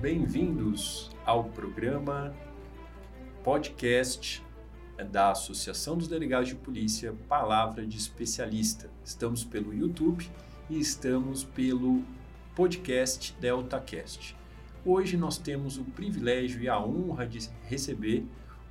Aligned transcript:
Bem-vindos 0.00 1.10
ao 1.26 1.44
programa 1.44 2.34
podcast 3.44 4.42
da 5.10 5.32
Associação 5.32 5.98
dos 5.98 6.08
Delegados 6.08 6.48
de 6.48 6.54
Polícia 6.54 7.14
Palavra 7.28 7.86
de 7.86 7.98
Especialista. 7.98 8.88
Estamos 9.04 9.44
pelo 9.44 9.74
YouTube 9.74 10.26
e 10.70 10.80
estamos 10.80 11.44
pelo 11.44 12.02
podcast 12.56 13.36
DeltaCast. 13.38 14.34
Hoje 14.86 15.18
nós 15.18 15.36
temos 15.36 15.76
o 15.76 15.84
privilégio 15.84 16.62
e 16.62 16.68
a 16.70 16.80
honra 16.80 17.26
de 17.26 17.50
receber 17.64 18.24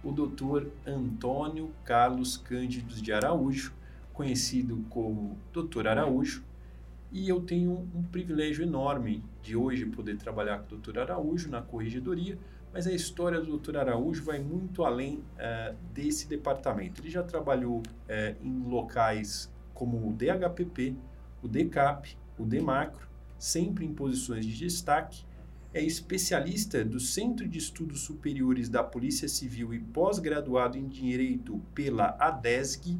o 0.03 0.11
Dr. 0.11 0.65
Antônio 0.83 1.69
Carlos 1.85 2.37
Cândido 2.37 2.95
de 2.95 3.13
Araújo, 3.13 3.71
conhecido 4.13 4.83
como 4.89 5.37
Dr. 5.53 5.89
Araújo, 5.89 6.43
e 7.11 7.27
eu 7.27 7.41
tenho 7.41 7.89
um 7.95 8.03
privilégio 8.03 8.63
enorme 8.63 9.23
de 9.41 9.55
hoje 9.55 9.85
poder 9.85 10.17
trabalhar 10.17 10.59
com 10.59 10.75
o 10.75 10.77
Dr. 10.77 10.99
Araújo 10.99 11.49
na 11.49 11.61
corregedoria, 11.61 12.37
mas 12.71 12.85
a 12.85 12.91
história 12.91 13.41
do 13.41 13.57
Dr. 13.57 13.77
Araújo 13.77 14.23
vai 14.23 14.39
muito 14.39 14.83
além 14.83 15.15
uh, 15.17 15.75
desse 15.91 16.27
departamento. 16.27 17.01
Ele 17.01 17.09
já 17.09 17.23
trabalhou 17.23 17.79
uh, 17.79 17.83
em 18.45 18.63
locais 18.63 19.51
como 19.73 20.07
o 20.07 20.13
DHPP, 20.13 20.95
o 21.41 21.47
DCAP, 21.47 22.15
o 22.37 22.45
DMACRO, 22.45 23.07
sempre 23.39 23.85
em 23.85 23.93
posições 23.93 24.45
de 24.45 24.55
destaque. 24.55 25.25
É 25.73 25.81
especialista 25.81 26.83
do 26.83 26.99
Centro 26.99 27.47
de 27.47 27.57
Estudos 27.57 28.01
Superiores 28.01 28.69
da 28.69 28.83
Polícia 28.83 29.27
Civil 29.27 29.73
e 29.73 29.79
pós-graduado 29.79 30.77
em 30.77 30.87
Direito 30.87 31.59
pela 31.73 32.15
ADESG, 32.19 32.99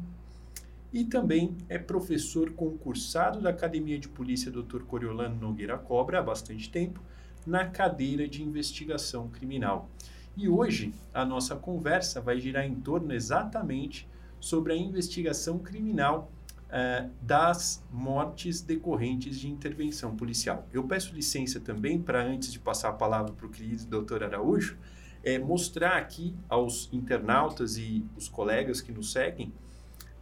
e 0.92 1.04
também 1.04 1.56
é 1.68 1.78
professor 1.78 2.50
concursado 2.50 3.40
da 3.40 3.50
Academia 3.50 3.98
de 3.98 4.08
Polícia 4.08 4.50
Dr. 4.50 4.82
Coriolano 4.82 5.36
Nogueira 5.36 5.78
Cobra 5.78 6.18
há 6.18 6.22
bastante 6.22 6.70
tempo, 6.70 7.00
na 7.46 7.66
cadeira 7.66 8.28
de 8.28 8.42
investigação 8.42 9.28
criminal. 9.28 9.88
E 10.36 10.48
hoje 10.48 10.92
a 11.12 11.24
nossa 11.24 11.56
conversa 11.56 12.20
vai 12.20 12.40
girar 12.40 12.64
em 12.64 12.74
torno 12.74 13.12
exatamente 13.12 14.08
sobre 14.38 14.72
a 14.72 14.76
investigação 14.76 15.58
criminal 15.58 16.30
uh, 16.66 17.10
das 17.22 17.84
mortes 17.90 18.60
decorrentes 18.60 19.38
de 19.38 19.48
intervenção 19.48 20.16
policial. 20.16 20.66
Eu 20.72 20.84
peço 20.84 21.14
licença 21.14 21.60
também 21.60 22.00
para, 22.00 22.24
antes 22.24 22.52
de 22.52 22.58
passar 22.58 22.90
a 22.90 22.94
palavra 22.94 23.32
para 23.32 23.46
o 23.46 23.50
querido 23.50 23.84
doutor 23.86 24.22
Araújo, 24.22 24.78
é, 25.22 25.38
mostrar 25.38 25.98
aqui 25.98 26.34
aos 26.48 26.88
internautas 26.92 27.76
e 27.76 28.04
os 28.16 28.28
colegas 28.28 28.80
que 28.80 28.90
nos 28.90 29.12
seguem 29.12 29.52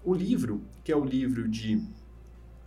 o 0.04 0.14
livro, 0.14 0.62
que 0.84 0.92
é 0.92 0.96
o 0.96 1.04
livro 1.04 1.48
de 1.48 1.82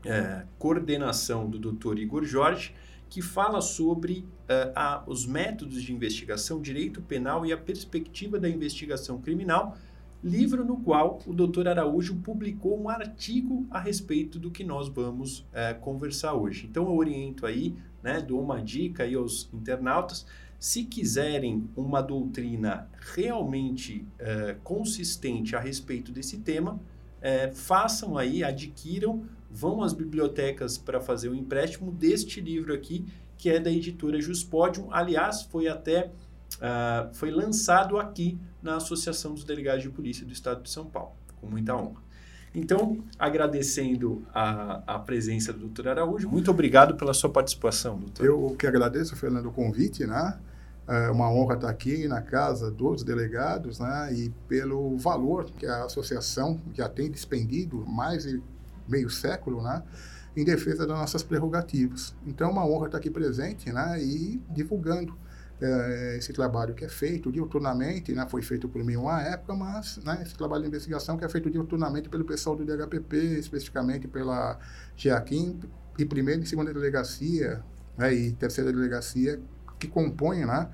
é, 0.05 0.43
coordenação 0.57 1.49
do 1.49 1.59
Dr. 1.59 1.97
Igor 1.99 2.23
Jorge, 2.23 2.73
que 3.11 3.21
fala 3.21 3.59
sobre 3.59 4.19
uh, 4.19 4.71
a, 4.73 5.03
os 5.05 5.25
métodos 5.25 5.83
de 5.83 5.93
investigação, 5.93 6.61
direito 6.61 7.01
penal 7.01 7.45
e 7.45 7.51
a 7.51 7.57
perspectiva 7.57 8.39
da 8.39 8.47
investigação 8.47 9.19
criminal, 9.19 9.77
livro 10.23 10.63
no 10.63 10.77
qual 10.77 11.19
o 11.27 11.33
Dr. 11.33 11.67
Araújo 11.67 12.15
publicou 12.23 12.81
um 12.81 12.87
artigo 12.87 13.67
a 13.69 13.79
respeito 13.79 14.39
do 14.39 14.49
que 14.49 14.63
nós 14.63 14.87
vamos 14.87 15.39
uh, 15.39 15.77
conversar 15.81 16.35
hoje. 16.35 16.67
Então 16.71 16.85
eu 16.85 16.95
oriento 16.95 17.45
aí, 17.45 17.75
né, 18.01 18.21
dou 18.21 18.41
uma 18.41 18.61
dica 18.61 19.03
aí 19.03 19.13
aos 19.13 19.49
internautas, 19.51 20.25
se 20.57 20.85
quiserem 20.85 21.67
uma 21.75 22.01
doutrina 22.01 22.87
realmente 23.13 24.05
uh, 24.21 24.57
consistente 24.63 25.53
a 25.53 25.59
respeito 25.59 26.13
desse 26.13 26.37
tema, 26.37 26.79
é, 27.21 27.51
façam 27.51 28.17
aí, 28.17 28.43
adquiram, 28.43 29.23
vão 29.49 29.83
às 29.83 29.93
bibliotecas 29.93 30.77
para 30.77 30.99
fazer 30.99 31.29
o 31.29 31.35
empréstimo 31.35 31.91
deste 31.91 32.41
livro 32.41 32.73
aqui, 32.73 33.05
que 33.37 33.49
é 33.49 33.59
da 33.59 33.71
editora 33.71 34.19
Juspodium. 34.19 34.87
Aliás, 34.91 35.43
foi 35.43 35.67
até 35.67 36.11
uh, 36.55 37.13
foi 37.13 37.31
lançado 37.31 37.97
aqui 37.97 38.39
na 38.61 38.77
Associação 38.77 39.33
dos 39.33 39.43
Delegados 39.43 39.83
de 39.83 39.89
Polícia 39.89 40.25
do 40.25 40.33
Estado 40.33 40.63
de 40.63 40.69
São 40.69 40.85
Paulo, 40.85 41.13
com 41.39 41.47
muita 41.47 41.75
honra. 41.75 42.01
Então, 42.53 43.01
agradecendo 43.17 44.25
a, 44.33 44.83
a 44.95 44.99
presença 44.99 45.53
do 45.53 45.59
doutor 45.59 45.87
Araújo, 45.87 46.29
muito 46.29 46.51
obrigado 46.51 46.95
pela 46.95 47.13
sua 47.13 47.29
participação, 47.29 47.97
doutor. 47.97 48.25
Eu 48.25 48.55
que 48.59 48.67
agradeço, 48.67 49.15
Fernando, 49.15 49.47
o 49.47 49.51
convite, 49.51 50.05
né? 50.05 50.37
É 50.87 51.09
uma 51.09 51.31
honra 51.31 51.55
estar 51.55 51.69
aqui 51.69 52.07
na 52.07 52.21
casa 52.21 52.71
dos 52.71 53.03
delegados, 53.03 53.79
né? 53.79 54.13
E 54.13 54.29
pelo 54.47 54.97
valor 54.97 55.45
que 55.45 55.65
a 55.65 55.85
associação 55.85 56.59
já 56.73 56.89
tem 56.89 57.09
despendido 57.09 57.85
mais 57.85 58.23
de 58.23 58.41
meio 58.87 59.09
século, 59.09 59.61
né? 59.61 59.83
Em 60.35 60.43
defesa 60.43 60.87
das 60.87 60.97
nossas 60.97 61.23
prerrogativas. 61.23 62.15
Então, 62.25 62.49
é 62.49 62.51
uma 62.51 62.65
honra 62.65 62.87
estar 62.87 62.97
aqui 62.97 63.09
presente, 63.09 63.71
né? 63.71 64.01
E 64.01 64.41
divulgando 64.49 65.15
é, 65.61 66.17
esse 66.17 66.33
trabalho 66.33 66.73
que 66.73 66.83
é 66.83 66.89
feito 66.89 67.31
diuturnamente, 67.31 68.11
né? 68.13 68.27
Foi 68.27 68.41
feito 68.41 68.67
por 68.67 68.83
mim 68.83 68.95
uma 68.95 69.21
época, 69.21 69.53
mas, 69.53 69.97
né? 70.03 70.19
Esse 70.23 70.35
trabalho 70.35 70.63
de 70.63 70.69
investigação 70.69 71.15
que 71.15 71.23
é 71.23 71.29
feito 71.29 71.49
diuturnamente 71.49 72.09
pelo 72.09 72.25
pessoal 72.25 72.55
do 72.55 72.65
DHPP, 72.65 73.17
especificamente 73.39 74.07
pela 74.07 74.57
GEAQUIM 74.97 75.59
e 75.99 76.05
primeira 76.05 76.41
e 76.41 76.45
segunda 76.45 76.73
delegacia, 76.73 77.63
né? 77.97 78.13
E 78.13 78.31
terceira 78.33 78.73
delegacia 78.73 79.39
que 79.81 79.87
compõem 79.87 80.45
né, 80.45 80.69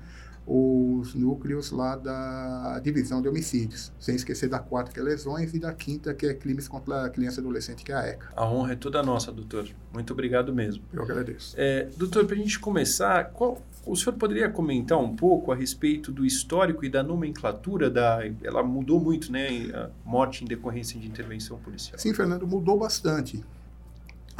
os 0.46 1.14
núcleos 1.14 1.70
lá 1.70 1.96
da 1.96 2.78
divisão 2.82 3.20
de 3.20 3.28
homicídios, 3.28 3.92
sem 3.98 4.14
esquecer 4.14 4.48
da 4.48 4.58
quarta, 4.58 4.92
que 4.92 5.00
é 5.00 5.02
lesões, 5.02 5.52
e 5.54 5.58
da 5.58 5.72
quinta, 5.72 6.14
que 6.14 6.26
é 6.26 6.34
crimes 6.34 6.68
contra 6.68 7.06
a 7.06 7.10
criança 7.10 7.40
e 7.40 7.42
adolescente, 7.42 7.84
que 7.84 7.92
é 7.92 7.94
a 7.94 8.06
ECA. 8.06 8.28
A 8.36 8.46
honra 8.46 8.72
é 8.72 8.76
toda 8.76 9.02
nossa, 9.02 9.32
doutor. 9.32 9.68
Muito 9.92 10.12
obrigado 10.12 10.54
mesmo. 10.54 10.84
Eu 10.92 11.02
agradeço. 11.02 11.54
É, 11.58 11.88
doutor, 11.96 12.24
para 12.26 12.34
a 12.34 12.38
gente 12.38 12.58
começar, 12.58 13.24
qual, 13.32 13.62
o 13.86 13.96
senhor 13.96 14.16
poderia 14.16 14.48
comentar 14.48 14.98
um 14.98 15.14
pouco 15.14 15.52
a 15.52 15.54
respeito 15.54 16.12
do 16.12 16.24
histórico 16.24 16.84
e 16.84 16.88
da 16.88 17.02
nomenclatura 17.02 17.90
da... 17.90 18.20
Ela 18.42 18.62
mudou 18.62 19.00
muito, 19.00 19.30
né? 19.30 19.48
A 19.74 19.90
morte 20.04 20.44
em 20.44 20.46
decorrência 20.46 20.98
de 20.98 21.06
intervenção 21.06 21.58
policial. 21.58 21.98
Sim, 21.98 22.14
Fernando, 22.14 22.46
mudou 22.46 22.78
bastante. 22.78 23.44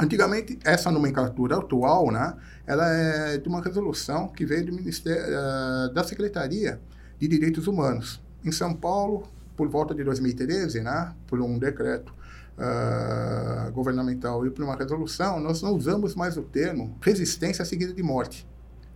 Antigamente, 0.01 0.57
essa 0.63 0.89
nomenclatura 0.89 1.57
atual, 1.57 2.09
né, 2.09 2.33
ela 2.65 2.87
é 2.89 3.37
de 3.37 3.49
uma 3.49 3.61
resolução 3.61 4.29
que 4.29 4.45
veio 4.45 4.67
do 4.67 4.71
Ministério, 4.71 5.25
uh, 5.25 5.93
da 5.93 6.05
Secretaria 6.05 6.79
de 7.19 7.27
Direitos 7.27 7.67
Humanos. 7.67 8.21
Em 8.45 8.51
São 8.51 8.73
Paulo, 8.73 9.27
por 9.57 9.67
volta 9.67 9.93
de 9.93 10.01
2013, 10.05 10.79
né, 10.79 11.13
por 11.27 11.41
um 11.41 11.59
decreto 11.59 12.13
uh, 12.57 13.69
governamental 13.73 14.45
e 14.45 14.49
por 14.49 14.63
uma 14.63 14.77
resolução, 14.77 15.37
nós 15.41 15.61
não 15.61 15.75
usamos 15.75 16.15
mais 16.15 16.37
o 16.37 16.43
termo 16.43 16.97
resistência 17.01 17.65
seguida 17.65 17.93
de 17.93 18.01
morte. 18.01 18.47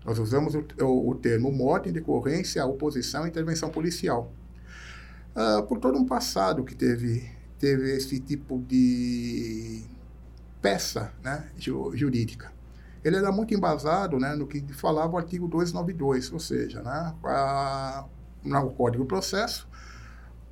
Nós 0.05 0.17
usamos 0.17 0.55
o, 0.55 0.65
o, 0.79 1.09
o 1.09 1.15
termo 1.15 1.51
morte 1.51 1.89
em 1.89 1.91
decorrência 1.91 2.63
à 2.63 2.65
oposição 2.65 3.23
à 3.23 3.27
intervenção 3.27 3.69
policial. 3.69 4.31
Uh, 5.35 5.63
por 5.63 5.79
todo 5.79 5.97
um 5.97 6.05
passado 6.05 6.63
que 6.63 6.73
teve, 6.73 7.29
teve 7.59 7.91
esse 7.91 8.21
tipo 8.21 8.63
de 8.65 9.83
peça 10.63 11.11
né, 11.21 11.49
jurídica. 11.57 12.51
Ele 13.03 13.17
era 13.17 13.33
muito 13.33 13.53
embasado 13.53 14.17
né, 14.17 14.33
no 14.33 14.47
que 14.47 14.61
falava 14.73 15.13
o 15.13 15.17
artigo 15.17 15.45
292, 15.45 16.31
ou 16.31 16.39
seja, 16.39 16.81
né, 16.81 17.13
a, 17.25 18.05
no 18.41 18.71
Código 18.71 19.03
do 19.03 19.07
Processo, 19.07 19.67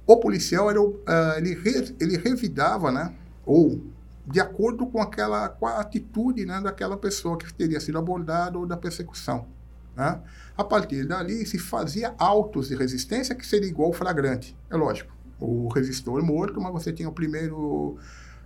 o 0.06 0.18
policial 0.18 0.70
era, 0.70 0.82
uh, 0.82 1.00
ele, 1.38 1.54
re, 1.54 1.96
ele 1.98 2.18
revidava, 2.18 2.92
né, 2.92 3.16
ou 3.46 3.82
de 4.28 4.42
acordo 4.42 4.86
com 4.86 5.02
aquela 5.02 5.48
com 5.48 5.66
a 5.66 5.80
atitude 5.80 6.46
né, 6.46 6.60
daquela 6.60 6.98
pessoa 6.98 7.38
que 7.38 7.52
teria 7.54 7.80
sido 7.80 7.98
abordada 7.98 8.60
ou 8.60 8.66
da 8.66 8.76
persecução. 8.76 9.48
Né? 9.96 10.22
A 10.58 10.64
partir 10.64 11.06
dali 11.06 11.46
se 11.46 11.58
fazia 11.58 12.14
autos 12.18 12.68
de 12.68 12.76
resistência 12.76 13.34
que 13.34 13.48
seria 13.48 13.70
igual 13.70 13.88
ao 13.88 13.94
flagrante. 13.94 14.58
É 14.70 14.76
lógico, 14.76 15.12
o 15.40 15.70
resistor 15.70 16.22
morto, 16.24 16.60
mas 16.60 16.72
você 16.72 16.92
tinha 16.92 17.10
o 17.10 17.14
primeiro 17.14 17.98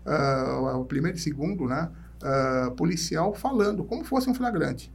uh, 0.06 0.80
o 0.80 0.86
primeiro 0.86 1.18
e 1.18 1.20
segundo, 1.20 1.68
né, 1.68 1.90
uh, 2.22 2.72
policial 2.72 3.34
falando 3.34 3.84
como 3.84 4.04
fosse 4.04 4.30
um 4.30 4.34
flagrante. 4.34 4.92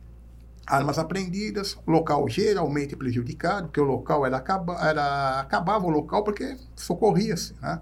Armas 0.67 0.99
apreendidas, 0.99 1.77
local 1.87 2.29
geralmente 2.29 2.95
prejudicado, 2.95 3.67
porque 3.67 3.81
o 3.81 3.85
local 3.85 4.25
era, 4.25 4.37
acaba, 4.37 4.89
era 4.89 5.41
acabava 5.41 5.85
o 5.87 5.91
local 5.91 6.23
porque 6.23 6.57
socorria-se 6.77 7.55
né, 7.61 7.81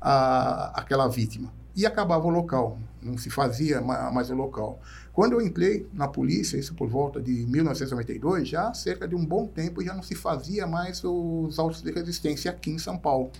a, 0.00 0.80
aquela 0.80 1.06
vítima. 1.08 1.52
E 1.76 1.86
acabava 1.86 2.26
o 2.26 2.30
local, 2.30 2.78
não 3.00 3.16
se 3.16 3.30
fazia 3.30 3.80
mais 3.80 4.30
o 4.30 4.34
local. 4.34 4.80
Quando 5.12 5.32
eu 5.32 5.40
entrei 5.40 5.88
na 5.92 6.08
polícia, 6.08 6.56
isso 6.56 6.74
por 6.74 6.88
volta 6.88 7.20
de 7.20 7.46
1992, 7.46 8.48
já 8.48 8.72
cerca 8.74 9.06
de 9.06 9.14
um 9.14 9.24
bom 9.24 9.46
tempo 9.46 9.84
já 9.84 9.94
não 9.94 10.02
se 10.02 10.14
fazia 10.14 10.66
mais 10.66 11.02
os 11.04 11.58
autos 11.58 11.82
de 11.82 11.90
resistência 11.92 12.50
aqui 12.50 12.70
em 12.70 12.78
São 12.78 12.96
Paulo. 12.96 13.30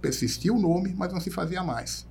Persistia 0.00 0.52
o 0.52 0.58
nome, 0.58 0.94
mas 0.96 1.12
não 1.12 1.20
se 1.20 1.30
fazia 1.30 1.62
mais. 1.62 2.06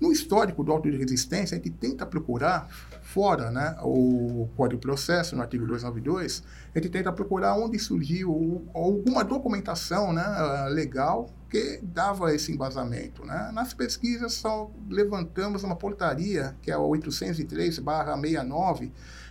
No 0.00 0.10
histórico 0.10 0.64
do 0.64 0.72
auto 0.72 0.90
de 0.90 0.96
resistência, 0.96 1.54
a 1.54 1.58
gente 1.58 1.70
tenta 1.70 2.04
procurar, 2.04 2.68
fora 3.02 3.50
né, 3.50 3.76
o 3.82 4.48
Código 4.56 4.80
de 4.80 4.86
Processo, 4.86 5.36
no 5.36 5.42
artigo 5.42 5.66
292, 5.66 6.42
a 6.74 6.78
gente 6.78 6.90
tenta 6.90 7.12
procurar 7.12 7.56
onde 7.56 7.78
surgiu 7.78 8.66
alguma 8.74 9.22
documentação 9.22 10.12
né, 10.12 10.24
legal 10.70 11.28
que 11.50 11.78
dava 11.82 12.34
esse 12.34 12.50
embasamento. 12.50 13.24
Né? 13.24 13.50
Nas 13.52 13.74
pesquisas, 13.74 14.32
só 14.32 14.70
levantamos 14.88 15.62
uma 15.62 15.76
portaria, 15.76 16.56
que 16.62 16.70
é 16.70 16.74
a 16.74 16.78
803-69, 16.78 18.90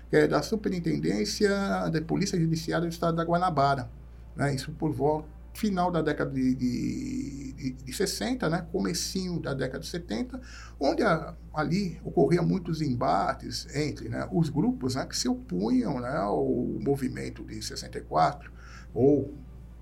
que 0.10 0.16
é 0.16 0.28
da 0.28 0.42
Superintendência 0.42 1.50
da 1.90 2.02
Polícia 2.02 2.40
Judiciária 2.40 2.88
do 2.88 2.92
Estado 2.92 3.18
da 3.18 3.24
Guanabara. 3.24 3.90
Né? 4.36 4.54
Isso 4.54 4.72
por 4.72 4.92
volta 4.92 5.41
final 5.54 5.92
da 5.92 6.02
década 6.02 6.32
de, 6.32 6.56
de, 6.56 7.72
de, 7.74 7.94
60, 7.94 8.50
né, 8.50 8.66
comecinho 8.72 9.40
da 9.40 9.54
década 9.54 9.80
de 9.80 9.88
70, 9.88 10.40
onde 10.80 11.04
a, 11.04 11.36
ali 11.54 12.00
ocorriam 12.04 12.46
muitos 12.46 12.82
embates 12.82 13.68
entre 13.76 14.10
né, 14.10 14.28
os 14.32 14.50
grupos 14.50 14.96
né, 14.96 15.06
que 15.06 15.16
se 15.16 15.28
opunham 15.28 16.00
né, 16.00 16.16
ao 16.18 16.46
movimento 16.80 17.44
de 17.44 17.62
64, 17.62 18.52
ou 18.94 19.34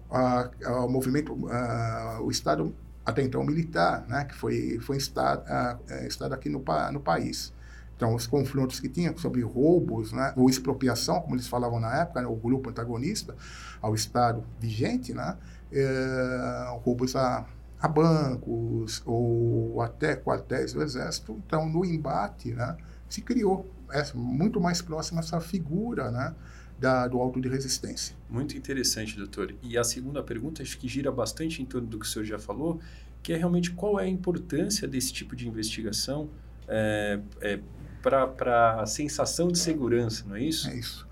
a, 0.09 0.49
ao 0.65 0.89
movimento, 0.89 1.47
a, 1.49 2.19
o 2.21 2.31
Estado 2.31 2.75
até 3.05 3.23
então 3.23 3.43
militar, 3.43 4.05
né, 4.07 4.25
que 4.25 4.35
foi, 4.35 4.79
foi 4.79 4.97
instado, 4.97 5.43
a, 5.47 5.79
instado 6.05 6.33
aqui 6.33 6.49
no, 6.49 6.63
no 6.91 6.99
país. 6.99 7.53
Então, 7.95 8.15
os 8.15 8.25
confrontos 8.25 8.79
que 8.79 8.87
tinha 8.87 9.13
sobre 9.17 9.41
roubos, 9.41 10.13
né, 10.13 10.31
ou 10.37 10.49
expropriação, 10.49 11.19
como 11.19 11.35
eles 11.35 11.47
falavam 11.47 11.81
na 11.81 12.01
época, 12.01 12.21
né, 12.21 12.27
o 12.27 12.35
grupo 12.35 12.69
antagonista 12.69 13.35
ao 13.81 13.93
Estado 13.93 14.41
vigente, 14.57 15.13
né, 15.13 15.35
é, 15.71 16.65
roubos 16.83 17.15
a, 17.15 17.45
a, 17.79 17.87
bancos 17.87 19.01
ou 19.05 19.81
até 19.81 20.15
quartéis 20.15 20.73
do 20.73 20.81
Exército. 20.81 21.41
Então, 21.45 21.67
no 21.67 21.85
embate, 21.85 22.53
né, 22.53 22.77
se 23.07 23.21
criou 23.21 23.69
essa, 23.91 24.17
muito 24.17 24.59
mais 24.59 24.81
próxima 24.81 25.19
essa 25.19 25.39
figura 25.39 26.11
né, 26.11 26.35
da, 26.79 27.07
do 27.07 27.19
auto 27.19 27.39
de 27.41 27.49
resistência. 27.49 28.15
Muito 28.29 28.57
interessante, 28.57 29.17
doutor. 29.17 29.53
E 29.61 29.77
a 29.77 29.83
segunda 29.83 30.23
pergunta, 30.23 30.61
acho 30.61 30.77
que 30.77 30.87
gira 30.87 31.11
bastante 31.11 31.61
em 31.61 31.65
torno 31.65 31.87
do 31.87 31.99
que 31.99 32.05
o 32.05 32.09
senhor 32.09 32.25
já 32.25 32.39
falou, 32.39 32.79
que 33.21 33.33
é 33.33 33.37
realmente 33.37 33.71
qual 33.71 33.99
é 33.99 34.03
a 34.03 34.07
importância 34.07 34.87
desse 34.87 35.11
tipo 35.11 35.35
de 35.35 35.47
investigação 35.47 36.29
é, 36.67 37.19
é, 37.41 37.59
para 38.01 38.81
a 38.81 38.85
sensação 38.85 39.49
de 39.49 39.59
segurança, 39.59 40.23
não 40.25 40.35
é 40.35 40.43
isso? 40.43 40.69
É 40.69 40.75
isso. 40.75 41.07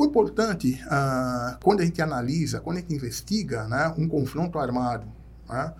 O 0.00 0.06
importante, 0.06 0.80
ah, 0.86 1.58
quando 1.62 1.82
a 1.82 1.84
gente 1.84 2.00
analisa, 2.00 2.58
quando 2.58 2.78
a 2.78 2.80
gente 2.80 2.94
investiga 2.94 3.68
né, 3.68 3.94
um 3.98 4.08
confronto 4.08 4.58
armado, 4.58 5.06
né, 5.46 5.74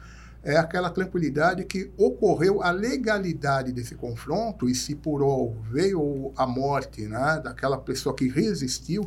é 0.44 0.58
aquela 0.58 0.90
tranquilidade 0.90 1.64
que 1.64 1.90
ocorreu 1.96 2.62
a 2.62 2.70
legalidade 2.70 3.72
desse 3.72 3.94
confronto 3.94 4.68
e 4.68 4.74
se 4.74 4.94
por 4.94 5.22
all 5.22 5.56
veio 5.72 6.34
a 6.36 6.46
morte 6.46 7.06
né, 7.06 7.40
daquela 7.42 7.78
pessoa 7.78 8.14
que 8.14 8.28
resistiu, 8.28 9.04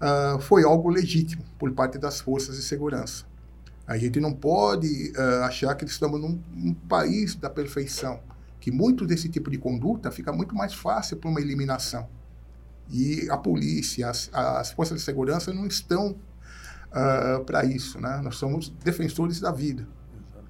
uh, 0.00 0.40
foi 0.40 0.64
algo 0.64 0.88
legítimo 0.88 1.44
por 1.58 1.70
parte 1.72 1.98
das 1.98 2.18
forças 2.18 2.56
de 2.56 2.62
segurança. 2.62 3.26
A 3.86 3.98
gente 3.98 4.18
não 4.20 4.32
pode 4.32 5.12
uh, 5.18 5.44
achar 5.44 5.74
que 5.74 5.84
estamos 5.84 6.18
num, 6.18 6.40
num 6.50 6.72
país 6.72 7.34
da 7.34 7.50
perfeição 7.50 8.20
que 8.58 8.70
muito 8.70 9.06
desse 9.06 9.28
tipo 9.28 9.50
de 9.50 9.58
conduta 9.58 10.10
fica 10.10 10.32
muito 10.32 10.54
mais 10.54 10.72
fácil 10.72 11.18
para 11.18 11.28
uma 11.28 11.42
eliminação. 11.42 12.08
E 12.90 13.28
a 13.30 13.36
polícia, 13.36 14.08
as, 14.08 14.28
as 14.32 14.72
forças 14.72 14.98
de 14.98 15.04
segurança 15.04 15.52
não 15.52 15.66
estão 15.66 16.16
uh, 16.90 17.44
para 17.44 17.64
isso, 17.64 18.00
né? 18.00 18.20
Nós 18.22 18.36
somos 18.36 18.68
defensores 18.68 19.40
da 19.40 19.52
vida, 19.52 19.86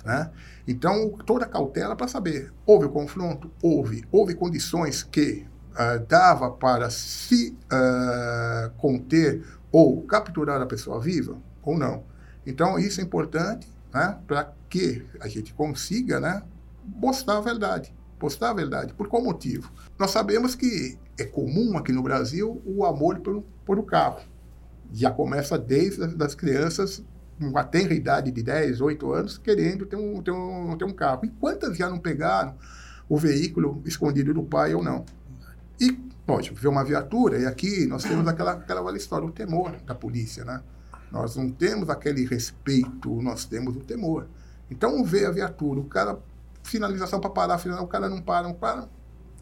né? 0.05 0.31
Então, 0.67 1.11
toda 1.27 1.47
cautela 1.47 1.95
para 1.95 2.09
saber, 2.09 2.53
houve 2.65 2.87
o 2.87 2.91
confronto? 2.91 3.51
Houve. 3.63 4.05
Houve 4.11 4.35
condições 4.35 5.03
que 5.03 5.47
uh, 5.73 6.05
dava 6.07 6.51
para 6.51 6.89
se 6.91 7.57
uh, 7.67 8.71
conter 8.79 9.45
ou 9.71 10.03
capturar 10.03 10.61
a 10.63 10.67
pessoa 10.67 11.01
viva 11.01 11.37
ou 11.63 11.79
não. 11.79 12.05
Então, 12.47 12.79
isso 12.79 13.01
é 13.01 13.05
importante 13.05 13.69
né, 13.93 14.19
para 14.27 14.53
que 14.69 15.07
a 15.21 15.29
gente 15.29 15.53
consiga 15.53 16.19
né, 16.19 16.43
mostrar 16.85 17.37
a 17.37 17.41
verdade 17.41 17.93
postar 18.21 18.51
a 18.51 18.55
verdade. 18.55 18.93
Por 18.93 19.09
qual 19.09 19.25
motivo? 19.25 19.73
Nós 19.99 20.11
sabemos 20.11 20.55
que 20.55 20.97
é 21.23 21.25
comum 21.25 21.77
aqui 21.77 21.93
no 21.93 22.03
Brasil 22.03 22.61
o 22.65 22.85
amor 22.85 23.21
por, 23.21 23.79
o 23.79 23.83
carro. 23.83 24.21
Já 24.93 25.11
começa 25.11 25.59
desde 25.59 26.03
as 26.23 26.35
crianças, 26.35 27.03
uma 27.39 27.65
tenra 27.65 27.95
idade 27.95 28.31
de 28.31 28.43
10, 28.43 28.81
8 28.81 29.13
anos, 29.13 29.39
querendo 29.39 29.87
ter 29.87 29.97
um, 29.97 30.23
ter 30.23 30.33
um, 30.33 30.77
ter 30.77 30.85
um 30.85 30.93
carro. 30.93 31.25
E 31.25 31.29
quantas 31.29 31.77
já 31.77 31.89
não 31.89 31.99
pegaram 31.99 32.55
o 33.09 33.17
veículo 33.17 33.83
escondido 33.85 34.35
do 34.35 34.43
pai 34.43 34.75
ou 34.75 34.83
não? 34.83 35.05
E, 35.81 35.99
lógico, 36.27 36.57
ver 36.57 36.69
uma 36.69 36.85
viatura, 36.85 37.39
e 37.39 37.47
aqui 37.47 37.87
nós 37.87 38.03
temos 38.03 38.27
aquela, 38.27 38.53
aquela 38.53 38.97
história, 38.97 39.27
o 39.27 39.33
temor 39.33 39.77
da 39.87 39.95
polícia, 39.95 40.45
né? 40.45 40.63
Nós 41.11 41.35
não 41.37 41.51
temos 41.51 41.89
aquele 41.91 42.25
respeito, 42.25 43.21
nós 43.23 43.45
temos 43.45 43.77
o 43.77 43.81
temor. 43.81 44.27
Então, 44.71 45.03
ver 45.05 45.27
a 45.27 45.31
viatura, 45.31 45.81
o 45.81 45.85
cara 45.85 46.19
finalização 46.63 47.21
para 47.21 47.31
parar, 47.31 47.61
o 47.81 47.87
cara 47.87 48.09
não 48.09 48.21
para, 48.21 48.47
não 48.47 48.55
para. 48.55 48.89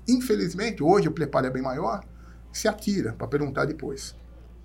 Infelizmente, 0.08 0.82
hoje 0.82 1.06
o 1.06 1.12
preparo 1.12 1.46
é 1.46 1.50
bem 1.50 1.62
maior, 1.62 2.02
se 2.50 2.66
atira 2.66 3.12
para 3.12 3.26
perguntar 3.26 3.66
depois. 3.66 4.16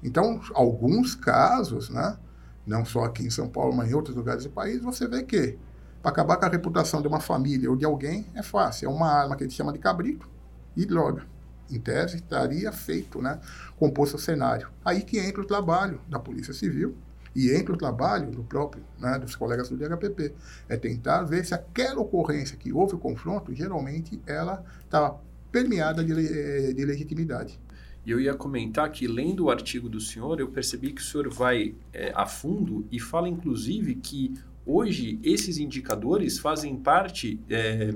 Então, 0.02 0.40
alguns 0.54 1.16
casos, 1.16 1.90
né, 1.90 2.18
não 2.66 2.86
só 2.86 3.04
aqui 3.04 3.26
em 3.26 3.30
São 3.30 3.50
Paulo, 3.50 3.76
mas 3.76 3.92
em 3.92 3.94
outros 3.94 4.16
lugares 4.16 4.46
do 4.46 4.50
país, 4.50 4.82
você 4.82 5.08
vê 5.08 5.24
que 5.24 5.58
para 6.02 6.12
acabar 6.12 6.38
com 6.38 6.46
a 6.46 6.50
reputação 6.50 7.02
de 7.02 7.08
uma 7.08 7.20
família 7.20 7.70
ou 7.70 7.76
de 7.76 7.86
alguém 7.86 8.26
é 8.34 8.44
fácil. 8.44 8.90
É 8.90 8.92
uma 8.92 9.10
arma 9.10 9.36
que 9.36 9.44
a 9.44 9.48
gente 9.48 9.56
chama 9.56 9.72
de 9.72 9.80
cabrito 9.80 10.30
e 10.76 10.86
droga. 10.86 11.26
Em 11.70 11.80
tese, 11.80 12.18
estaria 12.18 12.72
feito, 12.72 13.22
né, 13.22 13.40
composto 13.78 14.16
o 14.16 14.20
cenário. 14.20 14.70
Aí 14.84 15.02
que 15.02 15.20
entra 15.20 15.42
o 15.42 15.46
trabalho 15.46 16.00
da 16.10 16.20
Polícia 16.20 16.54
Civil, 16.54 16.96
e 17.36 17.52
entra 17.52 17.74
o 17.74 17.78
trabalho 17.78 18.30
do 18.30 18.44
próprio, 18.44 18.84
né, 19.00 19.18
dos 19.18 19.36
colegas 19.36 19.70
do 19.70 19.78
DHPP, 19.78 20.34
é 20.70 20.78
tentar 20.78 21.24
ver 21.24 21.44
se 21.46 21.54
aquela 21.54 22.00
ocorrência 22.00 22.56
que 22.58 22.72
houve 22.72 22.96
o 22.96 23.00
confronto, 23.00 23.54
geralmente 23.54 24.22
ela 24.26 24.64
está 24.86 25.16
permeada 25.54 26.04
de, 26.04 26.12
eh, 26.12 26.74
de 26.74 26.84
legitimidade. 26.84 27.60
E 28.06 28.12
eu 28.12 28.20
ia 28.20 28.34
comentar 28.34 28.92
que, 28.92 29.08
lendo 29.08 29.46
o 29.46 29.50
artigo 29.50 29.88
do 29.88 30.02
senhor, 30.02 30.40
eu 30.40 30.50
percebi 30.50 30.92
que 30.92 31.02
o 31.02 31.06
senhor 31.06 31.30
vai 31.30 31.74
é, 31.94 32.12
a 32.14 32.26
fundo 32.26 32.86
e 32.92 33.00
fala, 33.00 33.30
inclusive, 33.30 33.96
que 33.96 34.34
hoje 34.66 35.20
esses 35.24 35.58
indicadores 35.58 36.40
fazem 36.40 36.76
parte, 36.76 37.40
é, 37.50 37.94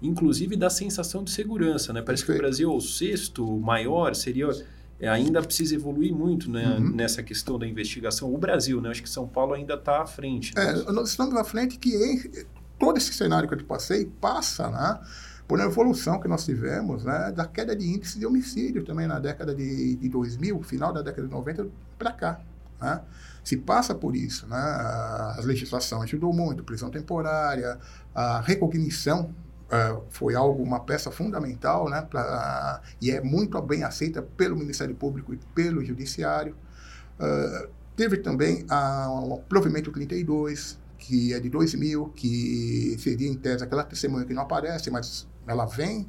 inclusive, 0.00 0.56
da 0.56 0.70
sensação 0.70 1.22
de 1.22 1.30
segurança. 1.30 1.92
Né? 1.92 2.00
Parece 2.00 2.24
Perfeito. 2.24 2.38
que 2.38 2.46
o 2.46 2.48
Brasil 2.48 2.72
é 2.72 2.74
o 2.74 2.80
sexto 2.80 3.58
maior, 3.58 4.14
seria 4.14 4.48
é, 4.98 5.08
ainda 5.08 5.42
precisa 5.42 5.74
evoluir 5.74 6.14
muito 6.14 6.50
né, 6.50 6.76
uhum. 6.78 6.90
nessa 6.90 7.22
questão 7.22 7.58
da 7.58 7.66
investigação. 7.66 8.32
O 8.32 8.36
Brasil, 8.36 8.82
né? 8.82 8.90
Acho 8.90 9.02
que 9.02 9.08
São 9.08 9.26
Paulo 9.26 9.54
ainda 9.54 9.74
está 9.74 10.02
à 10.02 10.06
frente. 10.06 10.54
Né? 10.54 10.84
É, 10.86 10.92
nós 10.92 11.08
estamos 11.08 11.34
à 11.36 11.42
frente 11.42 11.78
que 11.78 11.90
em, 11.90 12.22
todo 12.78 12.98
esse 12.98 13.12
cenário 13.14 13.48
que 13.48 13.54
eu 13.54 13.58
te 13.58 13.64
passei 13.64 14.04
passa, 14.20 14.70
né? 14.70 15.00
Por 15.50 15.58
uma 15.58 15.66
evolução 15.66 16.20
que 16.20 16.28
nós 16.28 16.44
tivemos, 16.44 17.04
né? 17.04 17.32
Da 17.32 17.44
queda 17.44 17.74
de 17.74 17.84
índice 17.84 18.20
de 18.20 18.24
homicídio 18.24 18.84
também 18.84 19.08
na 19.08 19.18
década 19.18 19.52
de, 19.52 19.96
de 19.96 20.08
2000, 20.08 20.62
final 20.62 20.92
da 20.92 21.02
década 21.02 21.26
de 21.26 21.34
90 21.34 21.66
para 21.98 22.12
cá, 22.12 22.40
né? 22.80 23.00
Se 23.42 23.56
passa 23.56 23.92
por 23.92 24.14
isso, 24.14 24.46
né? 24.46 24.56
A 24.56 25.40
legislação 25.42 26.02
ajudou 26.02 26.32
muito, 26.32 26.62
prisão 26.62 26.88
temporária, 26.88 27.80
a 28.14 28.40
recognição 28.40 29.34
Uh, 29.70 30.02
foi 30.10 30.34
algo, 30.34 30.60
uma 30.64 30.80
peça 30.80 31.12
fundamental, 31.12 31.88
né, 31.88 32.02
pra, 32.02 32.82
uh, 32.82 32.88
e 33.00 33.12
é 33.12 33.20
muito 33.20 33.62
bem 33.62 33.84
aceita 33.84 34.20
pelo 34.20 34.56
Ministério 34.56 34.96
Público 34.96 35.32
e 35.32 35.36
pelo 35.54 35.84
Judiciário. 35.84 36.56
Uh, 37.20 37.68
teve 37.94 38.16
também 38.16 38.66
a, 38.68 39.08
o 39.08 39.38
provimento 39.38 39.92
32, 39.92 40.76
que 41.00 41.32
é 41.32 41.40
de 41.40 41.48
2000, 41.48 42.10
que 42.10 42.94
seria, 42.98 43.28
em 43.28 43.34
tese, 43.34 43.64
aquela 43.64 43.82
testemunha 43.82 44.24
que 44.26 44.34
não 44.34 44.42
aparece, 44.42 44.90
mas 44.90 45.26
ela 45.46 45.64
vem, 45.64 46.06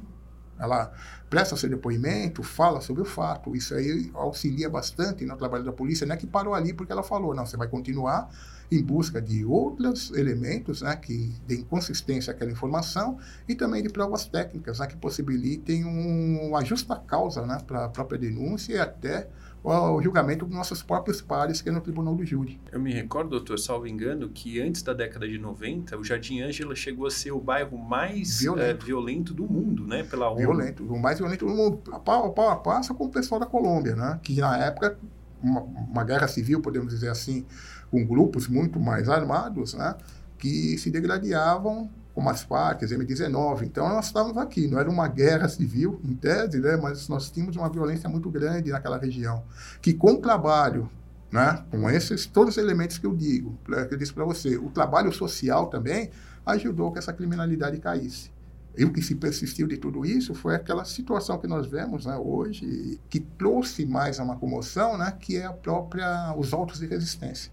ela 0.58 0.92
presta 1.30 1.56
seu 1.56 1.68
depoimento, 1.68 2.42
fala 2.42 2.80
sobre 2.80 3.02
o 3.02 3.04
fato. 3.06 3.56
Isso 3.56 3.74
aí 3.74 4.10
auxilia 4.14 4.68
bastante 4.68 5.24
no 5.24 5.36
trabalho 5.36 5.64
da 5.64 5.72
polícia, 5.72 6.06
não 6.06 6.14
é 6.14 6.18
que 6.18 6.26
parou 6.26 6.54
ali 6.54 6.74
porque 6.74 6.92
ela 6.92 7.02
falou, 7.02 7.34
não, 7.34 7.46
você 7.46 7.56
vai 7.56 7.66
continuar 7.66 8.30
em 8.70 8.82
busca 8.82 9.20
de 9.20 9.44
outros 9.44 10.10
elementos 10.12 10.82
né, 10.82 10.94
que 10.96 11.34
deem 11.46 11.62
consistência 11.62 12.32
àquela 12.32 12.50
informação 12.50 13.18
e 13.48 13.54
também 13.54 13.82
de 13.82 13.88
provas 13.88 14.26
técnicas 14.26 14.78
né, 14.78 14.86
que 14.86 14.96
possibilitem 14.96 15.84
um, 15.84 16.52
justa 16.64 16.96
causa 16.96 17.44
né, 17.46 17.58
para 17.66 17.86
a 17.86 17.88
própria 17.88 18.18
denúncia 18.18 18.74
e 18.74 18.78
até 18.78 19.28
o 19.64 20.02
julgamento 20.02 20.44
dos 20.44 20.54
nossos 20.54 20.82
próprios 20.82 21.20
pares, 21.20 21.62
que 21.62 21.68
é 21.68 21.72
no 21.72 21.80
Tribunal 21.80 22.16
do 22.16 22.26
Júri. 22.26 22.60
Eu 22.72 22.80
me 22.80 22.92
recordo, 22.92 23.30
doutor, 23.30 23.58
salvo 23.58 23.86
engano, 23.86 24.28
que 24.28 24.60
antes 24.60 24.82
da 24.82 24.92
década 24.92 25.28
de 25.28 25.38
90, 25.38 25.96
o 25.96 26.04
Jardim 26.04 26.40
Ângela 26.40 26.74
chegou 26.74 27.06
a 27.06 27.10
ser 27.10 27.30
o 27.30 27.38
bairro 27.38 27.78
mais 27.78 28.40
violento, 28.40 28.82
é, 28.82 28.86
violento 28.86 29.34
do 29.34 29.44
mundo, 29.44 29.86
né? 29.86 30.02
Pela 30.02 30.28
ONU. 30.30 30.38
Violento, 30.38 30.84
o 30.84 30.98
mais 30.98 31.18
violento 31.18 31.46
do 31.46 31.52
mundo. 31.52 31.80
A 31.92 31.98
pau 32.00 32.26
a, 32.26 32.30
pau 32.30 32.48
a 32.48 32.56
passa 32.56 32.92
com 32.92 33.04
o 33.04 33.08
pessoal 33.08 33.40
da 33.40 33.46
Colômbia, 33.46 33.94
né? 33.94 34.18
Que 34.22 34.40
na 34.40 34.58
época, 34.58 34.98
uma, 35.40 35.60
uma 35.60 36.04
guerra 36.04 36.26
civil, 36.26 36.60
podemos 36.60 36.92
dizer 36.92 37.08
assim, 37.08 37.46
com 37.92 38.04
grupos 38.04 38.48
muito 38.48 38.80
mais 38.80 39.08
armados, 39.08 39.74
né, 39.74 39.94
que 40.38 40.78
se 40.78 40.90
degradavam 40.90 41.90
como 42.14 42.28
as 42.28 42.42
Farc, 42.42 42.84
as 42.84 42.90
M19. 42.90 43.62
Então, 43.62 43.88
nós 43.88 44.06
estávamos 44.06 44.36
aqui. 44.36 44.66
Não 44.66 44.78
era 44.78 44.90
uma 44.90 45.08
guerra 45.08 45.48
civil, 45.48 46.00
em 46.04 46.14
tese, 46.14 46.60
né? 46.60 46.76
mas 46.76 47.08
nós 47.08 47.30
tínhamos 47.30 47.56
uma 47.56 47.68
violência 47.68 48.08
muito 48.08 48.30
grande 48.30 48.70
naquela 48.70 48.98
região. 48.98 49.42
Que 49.80 49.94
com 49.94 50.12
o 50.12 50.18
trabalho, 50.18 50.90
né? 51.30 51.64
com 51.70 51.88
esses 51.90 52.26
todos 52.26 52.56
os 52.56 52.62
elementos 52.62 52.98
que 52.98 53.06
eu 53.06 53.14
digo, 53.14 53.58
que 53.64 53.94
eu 53.94 53.98
disse 53.98 54.12
para 54.12 54.24
você, 54.24 54.56
o 54.56 54.68
trabalho 54.68 55.12
social 55.12 55.66
também 55.66 56.10
ajudou 56.44 56.92
que 56.92 56.98
essa 56.98 57.12
criminalidade 57.12 57.78
caísse. 57.78 58.30
E 58.76 58.84
o 58.84 58.92
que 58.92 59.02
se 59.02 59.14
persistiu 59.14 59.66
de 59.66 59.76
tudo 59.76 60.04
isso 60.04 60.34
foi 60.34 60.54
aquela 60.54 60.84
situação 60.84 61.38
que 61.38 61.46
nós 61.46 61.66
vemos 61.66 62.06
né, 62.06 62.16
hoje, 62.16 62.98
que 63.10 63.20
trouxe 63.20 63.84
mais 63.84 64.18
a 64.18 64.24
uma 64.24 64.36
comoção, 64.36 64.96
né, 64.96 65.12
que 65.20 65.36
é 65.36 65.44
a 65.44 65.52
própria, 65.52 66.34
os 66.36 66.54
autos 66.54 66.78
de 66.78 66.86
resistência, 66.86 67.52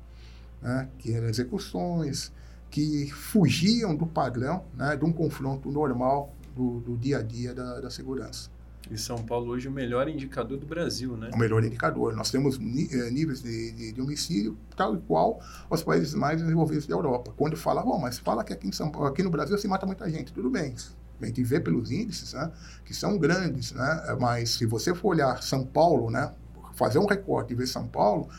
né, 0.62 0.88
que 0.98 1.14
eram 1.14 1.28
execuções, 1.28 2.32
que 2.70 3.10
fugiam 3.12 3.96
do 3.96 4.06
padrão, 4.06 4.64
né, 4.76 4.96
de 4.96 5.04
um 5.04 5.12
confronto 5.12 5.72
normal 5.72 6.34
do, 6.56 6.80
do 6.82 6.98
dia 6.98 7.20
a 7.20 7.22
dia 7.22 7.54
da, 7.54 7.80
da 7.80 7.90
segurança. 7.90 8.50
E 8.90 8.98
São 8.98 9.18
Paulo 9.24 9.52
hoje 9.52 9.68
é 9.68 9.70
o 9.70 9.74
melhor 9.74 10.08
indicador 10.10 10.58
do 10.58 10.66
Brasil, 10.66 11.16
né? 11.16 11.30
O 11.34 11.38
melhor 11.38 11.64
indicador. 11.64 12.16
Nós 12.16 12.32
temos 12.32 12.56
eh, 12.58 13.12
níveis 13.12 13.42
de, 13.42 13.72
de, 13.72 13.92
de, 13.92 14.02
homicídio 14.02 14.58
tal 14.76 14.96
e 14.96 15.00
qual 15.02 15.40
os 15.70 15.84
países 15.84 16.16
mais 16.16 16.42
desenvolvidos 16.42 16.88
da 16.88 16.96
Europa. 16.96 17.32
Quando 17.38 17.56
fala, 17.56 17.84
bom, 17.84 18.00
mas 18.00 18.18
fala 18.18 18.44
que 18.44 18.52
aqui, 18.52 18.68
em 18.68 18.72
São 18.72 18.90
Paulo, 18.90 19.08
aqui 19.08 19.22
no 19.22 19.30
Brasil 19.30 19.58
se 19.60 19.68
mata 19.68 19.86
muita 19.86 20.10
gente. 20.10 20.34
Tudo 20.34 20.50
bem, 20.50 20.74
a 21.22 21.26
gente 21.26 21.44
vê 21.44 21.60
pelos 21.60 21.92
índices, 21.92 22.34
né, 22.34 22.52
que 22.84 22.94
são 22.94 23.18
grandes, 23.18 23.74
né? 23.74 24.18
Mas 24.20 24.52
se 24.52 24.66
você 24.66 24.96
for 24.96 25.10
olhar 25.10 25.44
São 25.44 25.66
Paulo, 25.66 26.10
né, 26.10 26.32
fazer 26.74 26.98
um 26.98 27.06
recorte 27.06 27.54
e 27.54 27.56
ver 27.56 27.68
São 27.68 27.88
Paulo, 27.88 28.30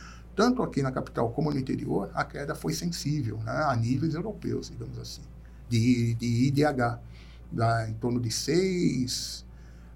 tanto 0.41 0.63
aqui 0.63 0.81
na 0.81 0.91
capital 0.91 1.31
como 1.33 1.51
no 1.51 1.59
interior, 1.59 2.11
a 2.15 2.25
queda 2.25 2.55
foi 2.55 2.73
sensível, 2.73 3.37
né, 3.43 3.53
a 3.53 3.77
níveis 3.77 4.15
europeus, 4.15 4.71
digamos 4.71 4.99
assim, 4.99 5.21
de, 5.69 6.15
de 6.15 6.47
IDH, 6.47 6.99
dá 7.53 7.87
em 7.87 7.93
torno 7.93 8.19
de 8.19 8.31
6 8.31 9.45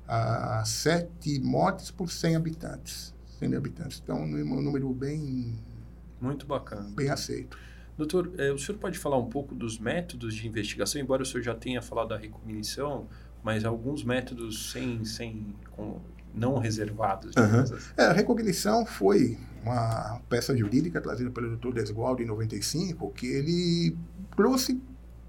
a 0.07 0.63
7 0.67 1.41
mortes 1.41 1.91
por 1.91 2.11
100 2.11 2.37
habitantes. 2.37 3.15
100 3.39 3.55
habitantes. 3.57 4.03
Então, 4.05 4.23
um 4.23 4.61
número 4.61 4.93
bem... 4.93 5.55
Muito 6.21 6.45
bacana. 6.47 6.91
Bem 6.95 7.09
aceito. 7.09 7.59
Doutor, 7.97 8.31
eh, 8.37 8.53
o 8.53 8.59
senhor 8.59 8.77
pode 8.79 8.99
falar 8.99 9.17
um 9.17 9.31
pouco 9.31 9.55
dos 9.55 9.79
métodos 9.79 10.35
de 10.35 10.47
investigação, 10.47 11.01
embora 11.01 11.23
o 11.23 11.27
senhor 11.27 11.43
já 11.43 11.55
tenha 11.55 11.81
falado 11.81 12.09
da 12.09 12.19
recognição, 12.19 13.09
mas 13.43 13.65
alguns 13.65 14.05
métodos 14.05 14.73
sem, 14.73 15.07
sem 15.07 15.55
com, 15.71 16.03
não 16.35 16.59
reservados. 16.59 17.35
Uhum. 17.37 17.61
Assim. 17.61 17.75
É, 17.97 18.05
a 18.05 18.13
recognição 18.13 18.85
foi 18.85 19.39
uma 19.63 20.21
peça 20.29 20.57
jurídica 20.57 21.01
trazida 21.01 21.31
pelo 21.31 21.57
Dr. 21.57 21.73
Desgualdo 21.73 22.23
em 22.23 22.27
95, 22.27 23.11
que 23.13 23.27
ele 23.27 23.97
trouxe 24.37 24.81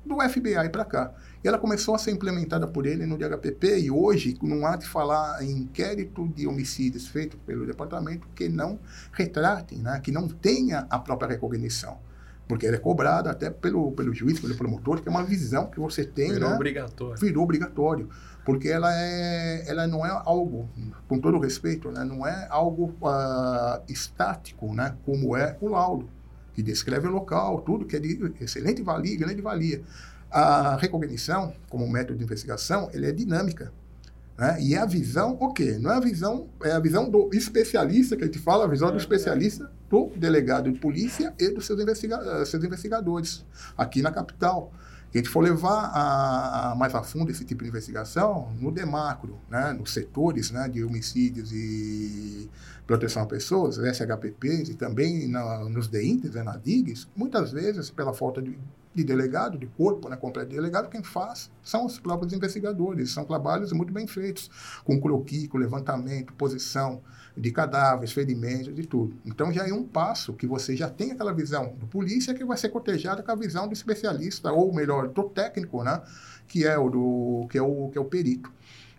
do 0.06 0.20
FBI 0.22 0.70
para 0.72 0.86
cá. 0.86 1.14
E 1.44 1.48
ela 1.48 1.58
começou 1.58 1.96
a 1.96 1.98
ser 1.98 2.12
implementada 2.12 2.68
por 2.68 2.86
ele 2.86 3.06
no 3.06 3.18
DHPP 3.18 3.80
e 3.80 3.92
hoje 3.92 4.38
não 4.42 4.66
há 4.66 4.76
de 4.76 4.88
falar 4.88 5.44
em 5.44 5.52
inquérito 5.52 6.28
de 6.28 6.48
homicídios 6.48 7.08
feito 7.08 7.38
pelo 7.38 7.66
departamento 7.66 8.28
que 8.36 8.50
não 8.50 8.80
retratem, 9.12 9.80
né, 9.80 10.00
que 10.04 10.12
não 10.12 10.28
tenha 10.28 10.86
a 10.90 11.00
própria 11.00 11.30
recognição 11.30 11.98
porque 12.48 12.68
ela 12.68 12.76
é 12.76 12.80
cobrada 12.80 13.32
até 13.32 13.50
pelo, 13.50 13.92
pelo 13.94 14.14
juiz, 14.14 14.40
pelo 14.40 14.56
promotor, 14.56 15.02
que 15.02 15.08
é 15.08 15.12
uma 15.12 15.24
visão 15.24 15.68
que 15.68 15.80
você 15.80 16.06
tem, 16.06 16.32
Virou 16.32 16.50
né? 16.50 16.56
obrigatório. 16.56 17.20
Virou 17.20 17.44
obrigatório, 17.44 18.10
porque 18.46 18.70
ela, 18.70 18.96
é, 18.96 19.64
ela 19.68 19.88
não 19.88 20.06
é 20.06 20.10
algo, 20.24 20.70
com 21.08 21.20
todo 21.20 21.40
respeito, 21.40 21.92
né? 21.92 22.04
não 22.04 22.26
é 22.26 22.48
algo 22.50 22.96
uh, 23.02 23.82
estático, 23.90 24.72
né? 24.72 24.96
como 25.04 25.36
é 25.36 25.58
o 25.60 25.70
laudo, 25.70 26.08
que 26.54 26.62
descreve 26.62 27.08
o 27.08 27.12
local, 27.12 27.62
tudo 27.62 27.86
que 27.86 27.96
é 27.96 28.00
de 28.00 28.34
excelente 28.40 28.84
valia, 28.84 29.18
grande 29.18 29.42
valia. 29.42 29.82
A 30.30 30.76
recognição, 30.76 31.54
como 31.70 31.90
método 31.90 32.20
de 32.20 32.24
investigação, 32.24 32.88
ele 32.94 33.08
é 33.08 33.12
dinâmica. 33.12 33.74
Né? 34.38 34.58
E 34.62 34.76
é 34.76 34.78
a 34.78 34.86
visão, 34.86 35.36
o 35.40 35.52
quê? 35.52 35.78
Não 35.80 35.92
é 35.92 35.96
a 35.96 36.00
visão, 36.00 36.48
é 36.64 36.72
a 36.72 36.80
visão 36.80 37.10
do 37.10 37.30
especialista, 37.34 38.16
que 38.16 38.24
a 38.24 38.28
gente 38.28 38.40
fala, 38.40 38.66
a 38.66 38.68
visão 38.68 38.90
do 38.90 38.96
é, 38.96 38.98
especialista 38.98 39.72
do 39.90 40.12
delegado 40.16 40.72
de 40.72 40.78
polícia 40.78 41.34
e 41.40 41.50
dos 41.50 41.66
seus, 41.66 41.80
investiga 41.82 42.46
seus 42.46 42.64
investigadores, 42.64 43.44
aqui 43.76 44.04
na 44.04 44.12
capital. 44.12 44.72
A 45.16 45.18
gente 45.18 45.30
for 45.30 45.40
levar 45.42 45.92
a, 45.94 46.72
a, 46.72 46.76
mais 46.76 46.94
a 46.94 47.02
fundo 47.02 47.32
esse 47.32 47.46
tipo 47.46 47.64
de 47.64 47.70
investigação, 47.70 48.52
no 48.60 48.70
demacro, 48.70 49.40
né, 49.50 49.72
nos 49.72 49.94
setores 49.94 50.52
né, 50.52 50.68
de 50.68 50.84
homicídios 50.84 51.54
e 51.54 52.50
proteção 52.86 53.24
a 53.24 53.26
pessoas, 53.26 53.78
SHPPs, 53.78 54.70
e 54.72 54.74
também 54.74 55.30
na, 55.30 55.70
nos 55.70 55.88
DEINTES, 55.88 56.32
né, 56.36 56.44
na 56.44 56.58
DIGs, 56.58 57.08
muitas 57.16 57.54
vezes, 57.54 57.90
pela 57.90 58.14
falta 58.14 58.42
de, 58.42 58.60
de 58.96 59.04
delegado, 59.04 59.58
de 59.58 59.68
corpo 59.68 60.08
né, 60.08 60.16
completo 60.16 60.50
de 60.50 60.56
delegado, 60.56 60.90
quem 60.90 61.04
faz 61.04 61.52
são 61.62 61.86
os 61.86 62.00
próprios 62.00 62.32
investigadores. 62.32 63.12
São 63.12 63.26
trabalhos 63.26 63.74
muito 63.74 63.92
bem 63.92 64.08
feitos, 64.08 64.50
com 64.86 65.00
croquis, 65.00 65.48
com 65.48 65.58
levantamento, 65.58 66.34
posição 66.34 67.02
de 67.36 67.52
cadáveres, 67.52 68.14
ferimentos, 68.14 68.74
de 68.74 68.88
tudo. 68.88 69.18
Então 69.26 69.52
já 69.52 69.68
é 69.68 69.74
um 69.74 69.84
passo 69.84 70.34
que 70.34 70.48
você 70.48 70.76
já 70.76 70.90
tem 70.90 71.12
aquela 71.12 71.34
visão 71.34 71.76
do 71.78 71.86
polícia 71.86 72.34
que 72.34 72.46
vai 72.46 72.58
ser 72.58 72.70
cotejada 72.70 73.22
com 73.22 73.32
a 73.32 73.36
visão 73.36 73.68
do 73.68 73.74
especialista, 73.74 74.52
ou 74.52 74.74
melhor, 74.74 75.10
do 75.10 75.24
técnico, 75.24 75.84
né, 75.84 76.02
que 76.48 76.66
é 76.66 76.78
o 76.78 76.90
do 76.90 77.48
que 77.50 77.58
é 77.58 77.62
o 77.62 77.90
que 77.90 77.98
é 77.98 78.02
o 78.02 78.06
perito. 78.06 78.50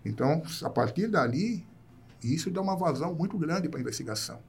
Então, 0.05 0.43
a 0.63 0.69
partir 0.69 1.07
dali, 1.07 1.65
isso 2.23 2.51
dá 2.51 2.61
uma 2.61 2.75
vazão 2.75 3.13
muito 3.15 3.37
grande 3.37 3.67
para 3.67 3.79
a 3.79 3.81
investigação. 3.81 4.39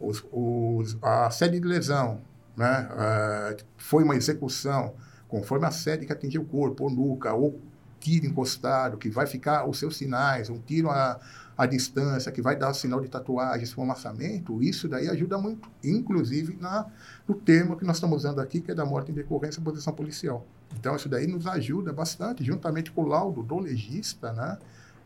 Os, 0.00 0.24
os, 0.32 0.98
a 1.00 1.30
sede 1.30 1.60
de 1.60 1.66
lesão, 1.66 2.20
né, 2.60 2.90
uh, 2.92 3.64
foi 3.78 4.04
uma 4.04 4.14
execução 4.14 4.92
conforme 5.26 5.64
a 5.64 5.70
sede 5.70 6.04
que 6.04 6.12
atingiu 6.12 6.42
o 6.42 6.44
corpo, 6.44 6.84
ou 6.84 6.90
nuca, 6.90 7.32
ou 7.32 7.58
tiro 7.98 8.26
encostado, 8.26 8.98
que 8.98 9.08
vai 9.08 9.26
ficar 9.26 9.66
os 9.66 9.78
seus 9.78 9.96
sinais, 9.96 10.50
um 10.50 10.58
tiro 10.58 10.90
a, 10.90 11.18
a 11.56 11.64
distância, 11.64 12.30
que 12.30 12.42
vai 12.42 12.56
dar 12.56 12.74
sinal 12.74 13.00
de 13.00 13.08
tatuagem, 13.08 13.62
esfumaçamento, 13.62 14.62
isso 14.62 14.88
daí 14.88 15.08
ajuda 15.08 15.38
muito, 15.38 15.70
inclusive 15.82 16.58
na, 16.60 16.86
no 17.26 17.34
termo 17.34 17.78
que 17.78 17.84
nós 17.84 17.96
estamos 17.96 18.18
usando 18.18 18.40
aqui, 18.40 18.60
que 18.60 18.72
é 18.72 18.74
da 18.74 18.84
morte 18.84 19.10
em 19.10 19.14
decorrência 19.14 19.58
da 19.62 19.70
posição 19.70 19.94
policial. 19.94 20.46
Então, 20.78 20.94
isso 20.94 21.08
daí 21.08 21.26
nos 21.26 21.46
ajuda 21.46 21.94
bastante, 21.94 22.44
juntamente 22.44 22.92
com 22.92 23.04
o 23.04 23.06
laudo 23.06 23.42
do 23.42 23.58
legista, 23.58 24.32
né? 24.32 24.58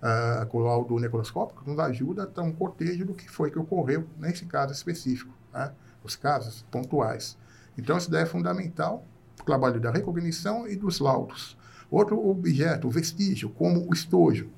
Uh, 0.03 0.47
com 0.47 0.59
o 0.59 0.61
laudo 0.61 0.99
necroscópico, 0.99 1.63
nos 1.67 1.79
ajuda 1.79 2.25
a 2.25 2.27
ter 2.27 2.43
um 2.43 2.53
cortejo 2.53 3.07
do 3.07 3.15
que 3.15 3.31
foi 3.31 3.51
que 3.51 3.59
ocorreu 3.59 4.07
nesse 4.19 4.45
caso 4.45 4.73
específico, 4.73 5.33
né? 5.53 5.73
os 6.05 6.15
casos 6.15 6.65
pontuais. 6.71 7.39
Então, 7.77 7.97
isso 7.99 8.11
daí 8.11 8.23
é 8.23 8.27
fundamental, 8.27 9.05
o 9.41 9.45
trabalho 9.45 9.81
da 9.81 9.91
recognição 9.91 10.67
e 10.67 10.77
dos 10.77 11.01
laudos. 11.01 11.57
Outro 11.91 12.29
objeto, 12.29 12.89
vestígio, 12.89 13.51
como 13.51 13.89
o 13.89 13.93
estojo 13.93 14.49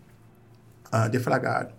uh, 0.92 1.08
deflagrado. 1.10 1.74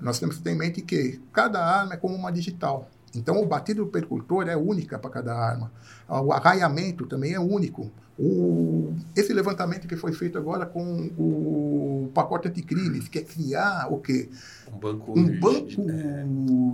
Nós 0.00 0.18
temos 0.18 0.36
que 0.36 0.42
ter 0.42 0.50
em 0.50 0.58
mente 0.58 0.82
que 0.82 1.20
cada 1.32 1.64
arma 1.64 1.94
é 1.94 1.96
como 1.96 2.14
uma 2.14 2.30
digital. 2.30 2.88
Então, 3.16 3.42
o 3.42 3.46
batido 3.46 3.84
do 3.84 3.90
percutor 3.90 4.48
é 4.48 4.56
única 4.56 4.98
para 4.98 5.10
cada 5.10 5.34
arma. 5.34 5.72
O 6.08 6.32
arraiamento 6.32 7.06
também 7.06 7.34
é 7.34 7.40
único. 7.40 7.90
O, 8.18 8.94
esse 9.14 9.32
levantamento 9.32 9.86
que 9.86 9.96
foi 9.96 10.12
feito 10.12 10.38
agora 10.38 10.64
com 10.64 11.10
o 11.18 12.10
pacote 12.14 12.48
anticrimes, 12.48 13.08
que 13.08 13.18
é 13.18 13.22
criar 13.22 13.92
o 13.92 13.98
quê? 13.98 14.30
Um 14.72 14.78
banco, 14.78 15.18
um 15.18 15.40
banco 15.40 15.66
de, 15.66 15.90
é. 15.90 16.24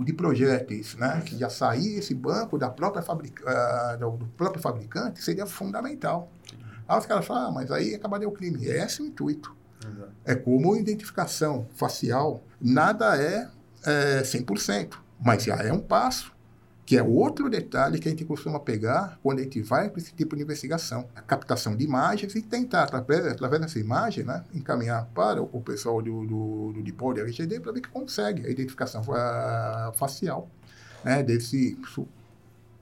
de 0.05 0.13
projéteis, 0.13 0.95
né? 0.95 1.21
Que 1.25 1.37
já 1.37 1.49
sair 1.49 1.97
esse 1.97 2.13
banco 2.15 2.57
da 2.57 2.69
própria 2.69 3.01
fabrica, 3.01 3.43
uh, 3.43 4.17
do 4.17 4.25
próprio 4.37 4.61
fabricante 4.61 5.21
seria 5.21 5.45
fundamental. 5.45 6.31
Aí 6.87 6.97
os 6.97 7.05
caras 7.05 7.25
falam, 7.25 7.49
ah, 7.49 7.51
mas 7.51 7.71
aí 7.71 7.93
acabaria 7.95 8.27
o 8.27 8.31
crime. 8.31 8.65
Esse 8.65 9.01
é 9.01 9.03
o 9.03 9.07
intuito. 9.07 9.53
Exato. 9.85 10.11
É 10.25 10.35
como 10.35 10.75
identificação 10.75 11.67
facial. 11.75 12.43
Nada 12.61 13.21
é, 13.21 13.49
é 13.85 14.21
100%, 14.21 14.93
mas 15.19 15.43
já 15.43 15.55
é 15.55 15.71
um 15.73 15.79
passo, 15.79 16.32
que 16.85 16.97
é 16.97 17.03
outro 17.03 17.49
detalhe 17.49 17.97
que 17.97 18.07
a 18.07 18.11
gente 18.11 18.25
costuma 18.25 18.59
pegar 18.59 19.17
quando 19.23 19.39
a 19.39 19.43
gente 19.43 19.61
vai 19.61 19.89
para 19.89 20.01
esse 20.01 20.13
tipo 20.13 20.35
de 20.35 20.43
investigação. 20.43 21.07
A 21.15 21.21
captação 21.21 21.75
de 21.75 21.83
imagens 21.85 22.35
e 22.35 22.41
tentar, 22.41 22.83
através, 22.83 23.25
através 23.25 23.61
dessa 23.61 23.79
imagem, 23.79 24.25
né, 24.25 24.43
encaminhar 24.53 25.05
para 25.13 25.41
o 25.41 25.61
pessoal 25.61 26.01
do, 26.01 26.25
do, 26.25 26.73
do 26.73 26.83
DIPOL, 26.83 27.13
do 27.13 27.21
RGD, 27.21 27.61
para 27.61 27.71
ver 27.71 27.81
que 27.81 27.89
consegue 27.89 28.45
a 28.45 28.49
identificação 28.49 29.01
facial 29.93 30.49
né, 31.03 31.23
desse 31.23 31.77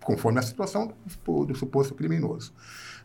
conforme 0.03 0.39
a 0.39 0.41
situação 0.41 0.93
do, 1.24 1.46
do, 1.46 1.55
suposto 1.55 1.93
criminoso. 1.93 2.51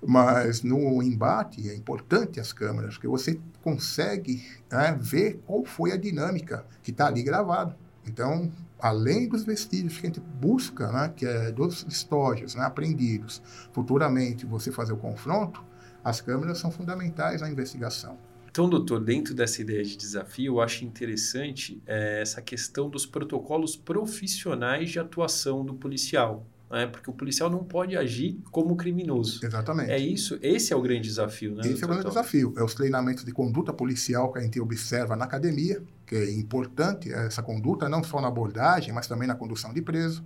Mas 0.03 0.63
no 0.63 1.03
embate 1.03 1.69
é 1.69 1.75
importante 1.75 2.41
as 2.41 2.55
câmeras, 2.55 2.95
porque 2.95 3.09
você 3.09 3.39
consegue 3.63 4.43
né, 4.71 4.97
ver 4.99 5.43
qual 5.47 5.65
foi 5.65 5.93
a 5.93 5.97
dinâmica 5.97 6.65
que 6.83 6.91
está 6.91 7.07
ali 7.07 7.23
gravado. 7.23 7.75
Então, 8.07 8.51
além 8.79 9.29
dos 9.29 9.45
vestígios 9.45 9.99
que 9.99 10.07
a 10.07 10.11
gente 10.11 10.21
busca, 10.21 10.91
né, 10.93 11.13
que 11.15 11.27
é 11.27 11.51
dos 11.51 11.85
estógios 11.89 12.55
né, 12.55 12.65
aprendidos, 12.65 13.43
futuramente 13.73 14.45
você 14.45 14.71
fazer 14.71 14.93
o 14.93 14.97
confronto, 14.97 15.65
as 16.05 16.21
câmeras 16.21 16.59
são 16.59 16.71
fundamentais 16.71 17.41
na 17.41 17.51
investigação. 17.51 18.19
Então, 18.49 18.71
doutor, 18.71 19.01
dentro 19.05 19.35
dessa 19.35 19.61
ideia 19.61 19.85
de 19.85 19.97
desafio, 19.97 20.55
eu 20.55 20.61
acho 20.63 20.85
interessante 20.85 21.83
é, 21.87 22.23
essa 22.23 22.41
questão 22.41 22.89
dos 22.89 23.05
protocolos 23.05 23.77
profissionais 23.77 24.91
de 24.91 24.99
atuação 24.99 25.63
do 25.63 25.75
policial. 25.75 26.47
Né? 26.71 26.87
porque 26.87 27.09
o 27.09 27.13
policial 27.13 27.49
não 27.49 27.65
pode 27.65 27.97
agir 27.97 28.41
como 28.51 28.77
criminoso. 28.77 29.45
Exatamente. 29.45 29.91
É 29.91 29.99
isso, 29.99 30.39
esse 30.43 30.73
é 30.73 30.77
o 30.77 30.83
grande 30.83 31.03
desafio, 31.03 31.55
né? 31.55 31.63
Esse 31.67 31.83
é 31.83 31.87
o 31.87 31.89
grande 31.89 32.07
desafio. 32.07 32.55
É 32.57 32.63
os 32.63 32.75
treinamentos 32.75 33.25
de 33.25 33.33
conduta 33.33 33.73
policial 33.73 34.33
que 34.33 34.39
a 34.39 34.43
gente 34.43 34.61
observa 34.61 35.17
na 35.17 35.25
academia, 35.25 35.83
que 36.07 36.15
é 36.15 36.31
importante 36.33 37.13
essa 37.13 37.43
conduta, 37.43 37.89
não 37.89 38.03
só 38.03 38.21
na 38.21 38.29
abordagem, 38.29 38.93
mas 38.93 39.07
também 39.07 39.29
na 39.29 39.35
condução 39.35 39.73
de 39.73 39.83
preso. 39.83 40.25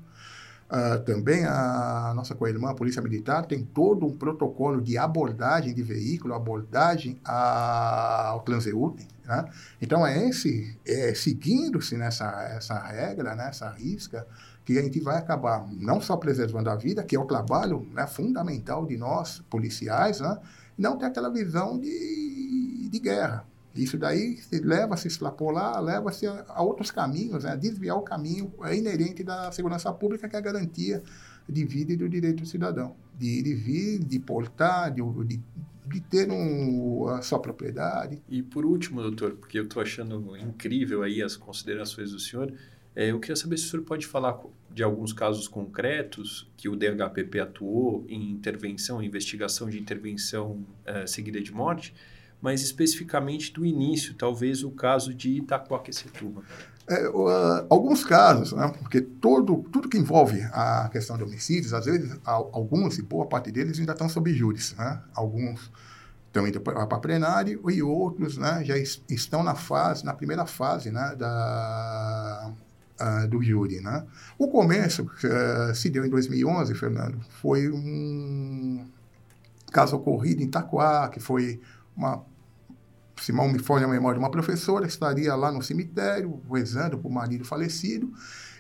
Uh, 0.71 1.03
também 1.03 1.45
a 1.45 2.13
nossa 2.15 2.33
co-irmã, 2.33 2.71
a 2.71 2.75
Polícia 2.75 3.03
Militar, 3.03 3.45
tem 3.45 3.65
todo 3.65 4.07
um 4.07 4.17
protocolo 4.17 4.81
de 4.81 4.97
abordagem 4.97 5.75
de 5.75 5.83
veículo, 5.83 6.33
abordagem 6.33 7.19
a, 7.25 8.29
ao 8.29 8.43
transeúntem. 8.43 9.09
Né? 9.25 9.45
Então, 9.83 10.07
é 10.07 10.29
esse, 10.29 10.79
é, 10.87 11.13
seguindo-se 11.13 11.97
nessa 11.97 12.31
essa 12.57 12.79
regra, 12.79 13.35
nessa 13.35 13.71
né, 13.71 13.79
risca, 13.79 14.25
que 14.65 14.79
a 14.79 14.83
gente 14.83 15.01
vai 15.01 15.17
acabar 15.17 15.67
não 15.73 16.01
só 16.01 16.17
preservando 16.17 16.71
a 16.71 16.77
vida, 16.77 17.03
que 17.03 17.17
é 17.17 17.19
o 17.19 17.25
trabalho 17.25 17.87
né, 17.93 18.07
fundamental 18.07 18.87
de 18.87 18.97
nós, 18.97 19.43
policiais, 19.51 20.21
né? 20.21 20.39
não 20.77 20.97
ter 20.97 21.07
aquela 21.07 21.31
visão 21.31 21.79
de, 21.79 22.89
de 22.91 22.99
guerra. 22.99 23.45
Isso 23.75 23.97
daí 23.97 24.39
leva 24.53 24.95
a 24.95 24.97
se 24.97 25.07
extrapolar, 25.09 25.81
leva-se 25.81 26.27
a, 26.27 26.45
a, 26.49 26.63
outros 26.63 26.91
caminhos, 26.91 27.45
né? 27.45 27.53
a 27.53 27.57
desviar 27.57 27.97
o 27.97 28.03
caminho 28.03 28.53
inerente 28.73 29.23
da 29.23 29.51
segurança 29.53 29.93
pública, 29.93 30.29
que 30.29 30.37
é 30.37 30.39
a 30.39 30.43
garantia 30.43 31.03
de 31.49 31.65
vida 31.65 31.93
e 31.93 31.97
do 31.97 32.09
direito 32.09 32.43
do 32.43 32.47
cidadão. 32.47 32.97
De 33.19 33.27
ir 33.27 33.47
e 33.47 33.55
vir, 33.55 33.99
de 34.01 34.19
portar, 34.19 34.93
de, 34.93 35.03
de, 35.25 35.41
de 35.87 36.01
ter 36.01 36.31
um, 36.31 37.07
a 37.09 37.23
sua 37.23 37.39
propriedade. 37.39 38.21
E 38.29 38.43
por 38.43 38.65
último, 38.65 39.03
doutor, 39.03 39.33
porque 39.33 39.59
eu 39.59 39.65
estou 39.65 39.83
achando 39.83 40.37
incrível 40.37 41.03
aí 41.03 41.23
as 41.23 41.37
considerações 41.37 42.11
do 42.11 42.19
senhor, 42.19 42.53
é, 42.53 42.59
eu 42.95 43.21
queria 43.21 43.37
saber 43.37 43.57
se 43.57 43.67
o 43.67 43.69
senhor 43.69 43.85
pode 43.85 44.07
falar 44.07 44.39
de 44.73 44.83
alguns 44.83 45.13
casos 45.13 45.47
concretos 45.47 46.51
que 46.57 46.69
o 46.69 46.77
DHPP 46.77 47.41
atuou 47.41 48.05
em 48.09 48.31
intervenção, 48.31 49.03
investigação 49.03 49.69
de 49.69 49.79
intervenção 49.79 50.65
é, 50.85 51.07
seguida 51.07 51.41
de 51.41 51.53
morte, 51.53 51.95
mas 52.41 52.63
especificamente 52.63 53.53
do 53.53 53.65
início, 53.65 54.15
talvez 54.15 54.65
o 54.65 54.71
caso 54.71 55.15
de 55.15 55.39
Itacoaquecetuba. 55.39 56.43
É, 56.89 57.09
uh, 57.09 57.67
alguns 57.71 58.05
casos, 58.05 58.53
né, 58.53 58.73
porque 58.81 59.01
todo, 59.01 59.63
tudo 59.71 59.89
que 59.89 59.97
envolve 59.97 60.41
a 60.53 60.89
questão 60.91 61.17
de 61.17 61.23
homicídios, 61.23 61.73
às 61.73 61.85
vezes, 61.85 62.19
alguns 62.25 62.99
e 62.99 63.03
boa 63.03 63.27
parte 63.27 63.53
deles 63.53 63.79
ainda 63.79 63.93
estão 63.93 64.09
sob 64.09 64.33
júris. 64.35 64.75
Né? 64.77 65.01
Alguns 65.15 65.71
estão 66.27 66.47
indo 66.47 66.61
para 66.61 66.87
plenário 66.99 67.71
e 67.71 67.83
outros 67.83 68.39
né, 68.39 68.63
já 68.65 68.77
estão 69.09 69.43
na 69.43 69.55
fase, 69.55 70.05
na 70.05 70.15
primeira 70.15 70.47
fase 70.47 70.91
né, 70.91 71.15
da, 71.17 72.53
uh, 73.01 73.27
do 73.29 73.43
júri. 73.43 73.81
Né? 73.81 74.07
O 74.39 74.49
começo 74.49 75.03
uh, 75.03 75.75
se 75.75 75.91
deu 75.91 76.05
em 76.05 76.11
2011, 76.11 76.75
Fernando, 76.75 77.21
foi 77.41 77.71
um 77.71 78.87
caso 79.73 79.97
ocorrido 79.97 80.43
em 80.43 80.47
Itaquá, 80.47 81.09
que 81.09 81.21
foi 81.21 81.61
uma 81.97 82.25
se 83.21 83.33
mal 83.33 83.49
me 83.49 83.59
falha 83.59 83.85
a 83.85 83.89
memória, 83.89 84.19
uma 84.19 84.31
professora 84.31 84.87
estaria 84.87 85.35
lá 85.35 85.53
no 85.53 85.63
cemitério, 85.63 86.41
rezando 86.51 86.99
para 86.99 87.09
o 87.09 87.13
marido 87.13 87.45
falecido, 87.45 88.11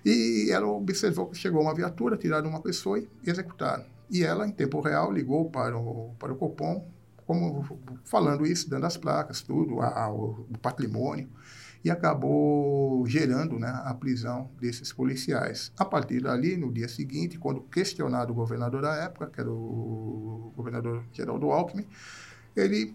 e 0.04 0.50
ela 0.50 0.66
observou 0.66 1.26
que 1.26 1.36
chegou 1.38 1.62
uma 1.62 1.74
viatura, 1.74 2.16
tiraram 2.16 2.50
uma 2.50 2.60
pessoa 2.60 2.98
e 2.98 3.08
executaram. 3.24 3.84
E 4.10 4.22
ela, 4.22 4.46
em 4.46 4.50
tempo 4.50 4.80
real, 4.80 5.10
ligou 5.10 5.48
para 5.50 5.76
o, 5.78 6.14
para 6.18 6.32
o 6.32 6.36
Copom, 6.36 6.86
como, 7.26 7.64
falando 8.04 8.44
isso, 8.44 8.68
dando 8.68 8.86
as 8.86 8.96
placas, 8.96 9.40
tudo, 9.40 9.80
a, 9.80 10.10
o 10.10 10.46
patrimônio, 10.60 11.28
e 11.82 11.90
acabou 11.90 13.06
gerando 13.06 13.58
né, 13.58 13.68
a 13.84 13.94
prisão 13.94 14.50
desses 14.60 14.92
policiais. 14.92 15.72
A 15.78 15.84
partir 15.84 16.20
dali, 16.22 16.56
no 16.56 16.72
dia 16.72 16.88
seguinte, 16.88 17.38
quando 17.38 17.62
questionado 17.62 18.32
o 18.32 18.34
governador 18.34 18.82
da 18.82 18.94
época, 18.96 19.28
que 19.28 19.40
era 19.40 19.50
o 19.50 20.52
governador 20.54 21.04
Geraldo 21.12 21.50
Alckmin, 21.50 21.86
ele 22.54 22.94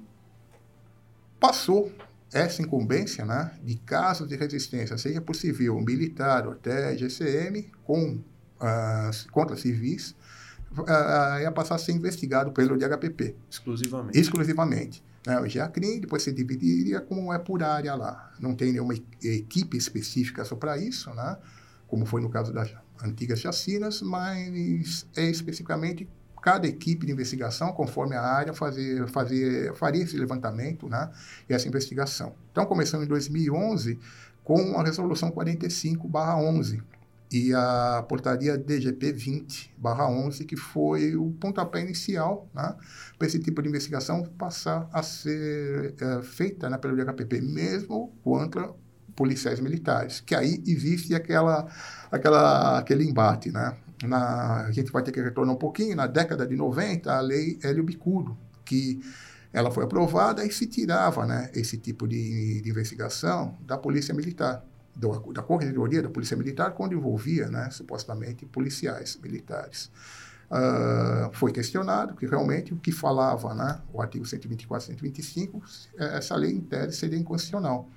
passou 1.39 1.91
essa 2.31 2.61
incumbência 2.61 3.25
né, 3.25 3.51
de 3.63 3.75
casos 3.75 4.27
de 4.27 4.35
resistência, 4.35 4.97
seja 4.97 5.21
por 5.21 5.35
civil, 5.35 5.79
militar 5.81 6.45
ou 6.45 6.53
até 6.53 6.95
GCM, 6.97 7.71
com, 7.83 8.19
uh, 8.59 9.31
contra 9.31 9.55
civis, 9.55 10.15
uh, 10.77 11.39
ia 11.41 11.51
passar 11.51 11.75
a 11.75 11.77
ser 11.77 11.93
investigado 11.93 12.51
pelo 12.51 12.77
DHPP. 12.77 13.35
Exclusivamente. 13.49 14.19
Exclusivamente. 14.19 15.03
Né, 15.25 15.39
o 15.39 15.47
GEACRIM, 15.47 15.99
depois 16.01 16.21
se 16.21 16.31
dividiria 16.31 17.01
como 17.01 17.33
é 17.33 17.39
por 17.39 17.63
área 17.63 17.95
lá. 17.95 18.31
Não 18.39 18.55
tem 18.55 18.71
nenhuma 18.71 18.93
equipe 19.23 19.75
específica 19.75 20.45
só 20.45 20.55
para 20.55 20.77
isso, 20.77 21.11
né, 21.13 21.37
como 21.87 22.05
foi 22.05 22.21
no 22.21 22.29
caso 22.29 22.53
das 22.53 22.73
antigas 23.03 23.39
chacinas, 23.39 24.01
mas 24.01 25.07
é 25.15 25.23
especificamente 25.23 26.07
cada 26.41 26.67
equipe 26.67 27.07
de 27.07 27.11
investigação, 27.11 27.73
conforme 27.73 28.15
a 28.15 28.21
área, 28.21 28.53
fazer, 28.53 29.07
fazer, 29.07 29.73
faria 29.73 30.03
esse 30.03 30.15
levantamento 30.15 30.87
né, 30.87 31.09
e 31.49 31.53
essa 31.53 31.67
investigação. 31.67 32.35
Então, 32.51 32.67
começou 32.67 33.03
em 33.03 33.07
2011 33.07 33.97
com 34.43 34.79
a 34.79 34.83
Resolução 34.83 35.31
45-11 35.31 36.83
e 37.35 37.53
a 37.53 38.01
portaria 38.07 38.57
DGP 38.57 39.13
20-11, 39.13 40.45
que 40.45 40.55
foi 40.55 41.17
o 41.17 41.31
pontapé 41.31 41.81
inicial 41.81 42.49
né, 42.55 42.73
para 43.17 43.27
esse 43.27 43.39
tipo 43.39 43.61
de 43.61 43.67
investigação 43.67 44.23
passar 44.23 44.87
a 44.93 45.03
ser 45.03 45.95
é, 45.99 46.21
feita 46.23 46.69
né, 46.69 46.77
pelo 46.77 46.95
DHPP, 46.95 47.41
mesmo 47.41 48.15
contra 48.23 48.71
policiais 49.17 49.59
militares, 49.59 50.21
que 50.21 50.33
aí 50.33 50.63
existe 50.65 51.13
aquela, 51.13 51.67
aquela, 52.09 52.79
aquele 52.79 53.03
embate, 53.03 53.51
né? 53.51 53.75
na, 54.05 54.61
a 54.67 54.71
gente 54.71 54.89
vai 54.89 55.03
ter 55.03 55.11
que 55.11 55.21
retornar 55.21 55.55
um 55.55 55.59
pouquinho, 55.59 55.93
na 55.93 56.07
década 56.07 56.47
de 56.47 56.55
90, 56.55 57.13
a 57.13 57.19
lei 57.19 57.59
Hélio 57.61 57.83
Bicudo, 57.83 58.37
que 58.63 59.01
ela 59.51 59.71
foi 59.71 59.83
aprovada 59.83 60.45
e 60.45 60.51
se 60.53 60.67
tirava 60.67 61.25
né, 61.25 61.51
esse 61.53 61.77
tipo 61.77 62.07
de, 62.07 62.61
de 62.61 62.69
investigação 62.69 63.57
da 63.65 63.77
Polícia 63.77 64.13
Militar, 64.13 64.65
da 64.95 65.41
Corregedoria 65.41 66.01
da 66.01 66.09
Polícia 66.09 66.37
Militar, 66.37 66.71
quando 66.71 66.93
envolvia, 66.93 67.47
né, 67.49 67.69
supostamente, 67.69 68.45
policiais 68.45 69.19
militares. 69.21 69.91
Uh, 70.45 71.33
foi 71.33 71.51
questionado 71.51 72.13
que 72.13 72.25
realmente 72.25 72.71
o 72.73 72.77
que 72.77 72.91
falava 72.91 73.53
né, 73.55 73.81
o 73.91 73.99
artigo 73.99 74.25
124 74.25 74.85
e 74.85 74.93
125, 74.93 75.61
essa 75.97 76.35
lei 76.35 76.51
em 76.51 76.61
tese 76.61 76.97
seria 76.97 77.17
inconstitucional. 77.17 77.89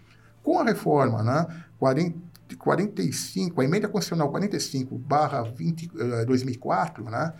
Com 0.43 0.59
a 0.59 0.65
reforma 0.65 1.23
né, 1.23 1.47
40, 1.79 2.19
45, 2.57 3.61
a 3.61 3.65
emenda 3.65 3.87
constitucional 3.87 4.31
45 4.31 4.97
barra 4.97 5.43
2004, 6.27 7.05
uh, 7.05 7.11
né, 7.11 7.35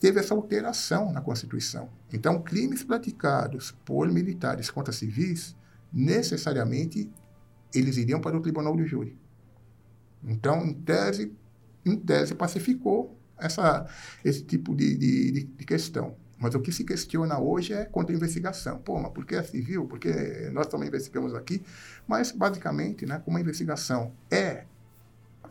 teve 0.00 0.18
essa 0.18 0.34
alteração 0.34 1.12
na 1.12 1.20
Constituição. 1.20 1.90
Então, 2.12 2.40
crimes 2.40 2.82
praticados 2.82 3.74
por 3.84 4.10
militares 4.10 4.70
contra 4.70 4.92
civis, 4.92 5.54
necessariamente, 5.92 7.12
eles 7.74 7.96
iriam 7.96 8.20
para 8.20 8.36
o 8.36 8.40
tribunal 8.40 8.76
do 8.76 8.86
júri. 8.86 9.16
Então, 10.22 10.64
em 10.64 10.72
tese, 10.72 11.32
em 11.84 11.96
tese 11.96 12.34
pacificou 12.34 13.18
essa, 13.38 13.86
esse 14.24 14.42
tipo 14.42 14.74
de, 14.74 14.96
de, 14.96 15.44
de 15.44 15.64
questão. 15.64 16.16
Mas 16.38 16.54
o 16.54 16.60
que 16.60 16.72
se 16.72 16.84
questiona 16.84 17.38
hoje 17.38 17.72
é 17.72 17.84
contra 17.84 18.14
a 18.14 18.16
investigação. 18.16 18.78
Pô, 18.78 18.98
mas 18.98 19.12
por 19.12 19.24
que 19.24 19.34
é 19.34 19.42
civil? 19.42 19.86
Porque 19.86 20.10
nós 20.52 20.66
também 20.66 20.88
investigamos 20.88 21.34
aqui. 21.34 21.62
Mas, 22.06 22.32
basicamente, 22.32 23.06
né, 23.06 23.20
como 23.24 23.38
a 23.38 23.40
investigação 23.40 24.12
é 24.30 24.64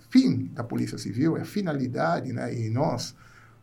fim 0.09 0.45
da 0.53 0.63
Polícia 0.63 0.97
Civil, 0.97 1.37
é 1.37 1.43
finalidade, 1.43 2.31
né, 2.31 2.53
e 2.53 2.69
nós 2.69 3.15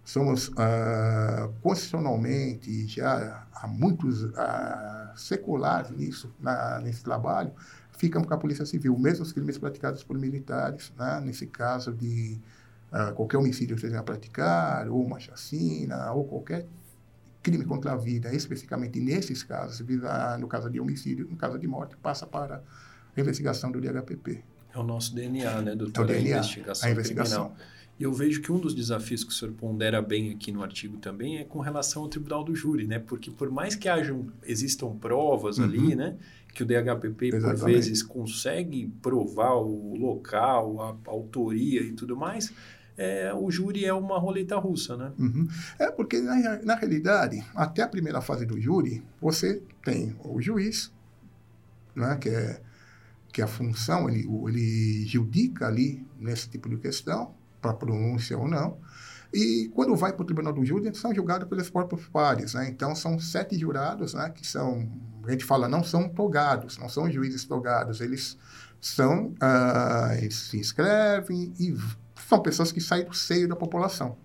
somos 0.05 0.49
uh, 0.49 1.53
constitucionalmente 1.63 2.89
já 2.89 3.47
há 3.53 3.69
muitos 3.69 4.25
uh, 4.25 4.33
seculares 5.15 5.91
nisso, 5.93 6.35
na, 6.41 6.81
nesse 6.81 7.05
trabalho, 7.05 7.53
ficamos 8.01 8.27
com 8.27 8.33
a 8.33 8.39
Polícia 8.39 8.65
Civil, 8.65 8.99
mesmo 8.99 9.23
os 9.23 9.31
crimes 9.31 9.59
praticados 9.59 10.03
por 10.03 10.19
militares, 10.19 10.91
né, 10.99 11.21
nesse 11.23 11.47
caso 11.47 11.93
de 11.93 12.41
uh, 12.91 13.13
qualquer 13.15 13.37
homicídio 13.37 13.77
que 13.77 13.83
seja 13.83 14.03
praticar, 14.03 14.89
ou 14.89 15.05
uma 15.05 15.21
chacina, 15.21 16.11
ou 16.13 16.25
qualquer 16.25 16.67
crime 17.43 17.65
contra 17.67 17.93
a 17.93 17.97
vida, 17.97 18.35
especificamente 18.35 18.99
nesses 18.99 19.43
casos, 19.43 19.87
no 20.39 20.49
caso 20.49 20.71
de 20.71 20.81
homicídio, 20.81 21.29
no 21.29 21.37
caso 21.37 21.59
de 21.59 21.67
morte, 21.67 21.95
passa 21.99 22.27
para 22.27 22.63
a 23.15 23.21
investigação 23.21 23.71
do 23.71 23.79
DHPP. 23.79 24.43
É 24.75 24.79
o 24.79 24.83
nosso 24.83 25.15
DNA, 25.15 25.61
né, 25.61 25.77
doutor? 25.77 26.01
É 26.01 26.05
o 26.05 26.07
DNA, 26.07 26.37
a 26.37 26.39
investigação. 26.39 26.89
A 26.89 26.93
investigação. 26.93 27.53
E 28.01 28.03
eu 28.03 28.15
vejo 28.15 28.41
que 28.41 28.51
um 28.51 28.59
dos 28.59 28.75
desafios 28.75 29.23
que 29.23 29.31
o 29.31 29.35
senhor 29.35 29.53
pondera 29.53 30.01
bem 30.01 30.31
aqui 30.31 30.51
no 30.51 30.63
artigo 30.63 30.97
também 30.97 31.37
é 31.37 31.45
com 31.45 31.61
relação 31.61 32.03
ao 32.03 32.09
tribunal 32.09 32.43
do 32.43 32.55
júri, 32.55 32.87
né? 32.87 32.99
Porque 32.99 33.31
por 33.31 33.51
mais 33.51 33.75
que 33.75 33.91
hajam, 33.91 34.29
existam 34.43 34.97
provas 34.97 35.59
uhum. 35.59 35.65
ali, 35.65 35.95
né? 35.95 36.17
Que 36.55 36.63
o 36.63 36.67
DHPP, 36.67 37.27
Exatamente. 37.27 37.61
por 37.61 37.67
vezes, 37.67 38.03
consegue 38.03 38.91
provar 39.03 39.55
o 39.57 39.95
local, 39.97 40.81
a, 40.81 40.97
a 41.09 41.11
autoria 41.11 41.83
e 41.83 41.93
tudo 41.93 42.17
mais, 42.17 42.51
é, 42.97 43.35
o 43.35 43.51
júri 43.51 43.85
é 43.85 43.93
uma 43.93 44.19
roleta 44.19 44.57
russa, 44.57 44.97
né? 44.97 45.13
Uhum. 45.19 45.47
É 45.79 45.91
porque, 45.91 46.23
na, 46.23 46.63
na 46.63 46.75
realidade, 46.77 47.45
até 47.55 47.83
a 47.83 47.89
primeira 47.89 48.23
fase 48.23 48.47
do 48.47 48.59
júri, 48.59 49.03
você 49.21 49.63
tem 49.85 50.17
o 50.25 50.41
juiz, 50.41 50.91
né, 51.95 52.17
que 52.17 52.31
é 52.31 52.63
que 53.33 53.41
a 53.41 53.47
função, 53.47 54.09
ele, 54.09 54.27
ele 54.49 55.07
judica 55.07 55.69
ali 55.69 56.05
nesse 56.19 56.49
tipo 56.49 56.69
de 56.69 56.77
questão, 56.79 57.33
para 57.61 57.75
pronúncia 57.75 58.39
ou 58.39 58.49
não, 58.49 58.79
E 59.33 59.71
quando 59.75 59.95
vai 59.95 60.13
para 60.13 60.23
o 60.23 60.27
tribunal 60.27 60.53
do 60.53 60.65
júri, 60.65 60.93
são 60.95 61.15
julgados 61.15 61.49
pelos 61.49 61.71
próprios 61.71 62.07
pares. 62.09 62.55
Né? 62.55 62.69
Então, 62.69 62.97
são 62.97 63.19
sete 63.19 63.57
jurados 63.57 64.13
né, 64.13 64.29
que 64.31 64.45
são, 64.45 64.91
a 65.25 65.31
gente 65.31 65.45
fala, 65.45 65.69
não 65.69 65.85
são 65.85 66.09
togados, 66.09 66.77
não 66.79 66.89
são 66.89 67.09
juízes 67.09 67.45
togados. 67.45 68.01
Eles 68.01 68.37
são, 68.81 69.29
uh, 69.29 70.13
eles 70.19 70.35
se 70.35 70.59
inscrevem 70.59 71.53
e 71.61 71.77
são 72.29 72.41
pessoas 72.41 72.73
que 72.73 72.81
saem 72.81 73.05
do 73.05 73.15
seio 73.15 73.49
da 73.49 73.55
população. 73.55 74.17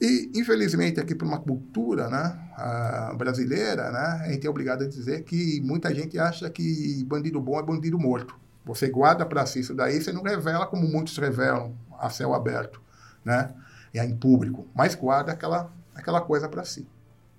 E, 0.00 0.32
infelizmente, 0.34 0.98
aqui 0.98 1.14
por 1.14 1.28
uma 1.28 1.38
cultura 1.38 2.08
né, 2.08 2.36
uh, 2.58 3.16
brasileira, 3.16 3.92
né, 3.92 4.22
a 4.24 4.32
gente 4.32 4.44
é 4.44 4.50
obrigado 4.50 4.82
a 4.82 4.88
dizer 4.88 5.22
que 5.22 5.60
muita 5.60 5.94
gente 5.94 6.18
acha 6.18 6.50
que 6.50 7.04
bandido 7.04 7.40
bom 7.40 7.60
é 7.60 7.62
bandido 7.62 7.96
morto. 7.96 8.34
Você 8.64 8.88
guarda 8.88 9.24
para 9.24 9.46
si 9.46 9.60
isso 9.60 9.74
daí, 9.74 10.00
você 10.00 10.12
não 10.12 10.22
revela 10.22 10.66
como 10.66 10.88
muitos 10.88 11.16
revelam 11.16 11.76
a 12.02 12.10
céu 12.10 12.34
aberto, 12.34 12.80
né? 13.24 13.54
E 13.94 13.98
em 13.98 14.16
público, 14.16 14.66
mas 14.74 14.94
guarda 14.94 15.32
aquela, 15.32 15.70
aquela 15.94 16.20
coisa 16.20 16.48
para 16.48 16.64
si. 16.64 16.86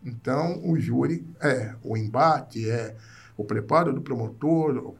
Então, 0.03 0.61
o 0.63 0.79
júri 0.79 1.25
é 1.41 1.75
o 1.83 1.97
embate, 1.97 2.69
é 2.69 2.95
o 3.35 3.43
preparo 3.43 3.93
do 3.93 4.01
promotor, 4.01 4.95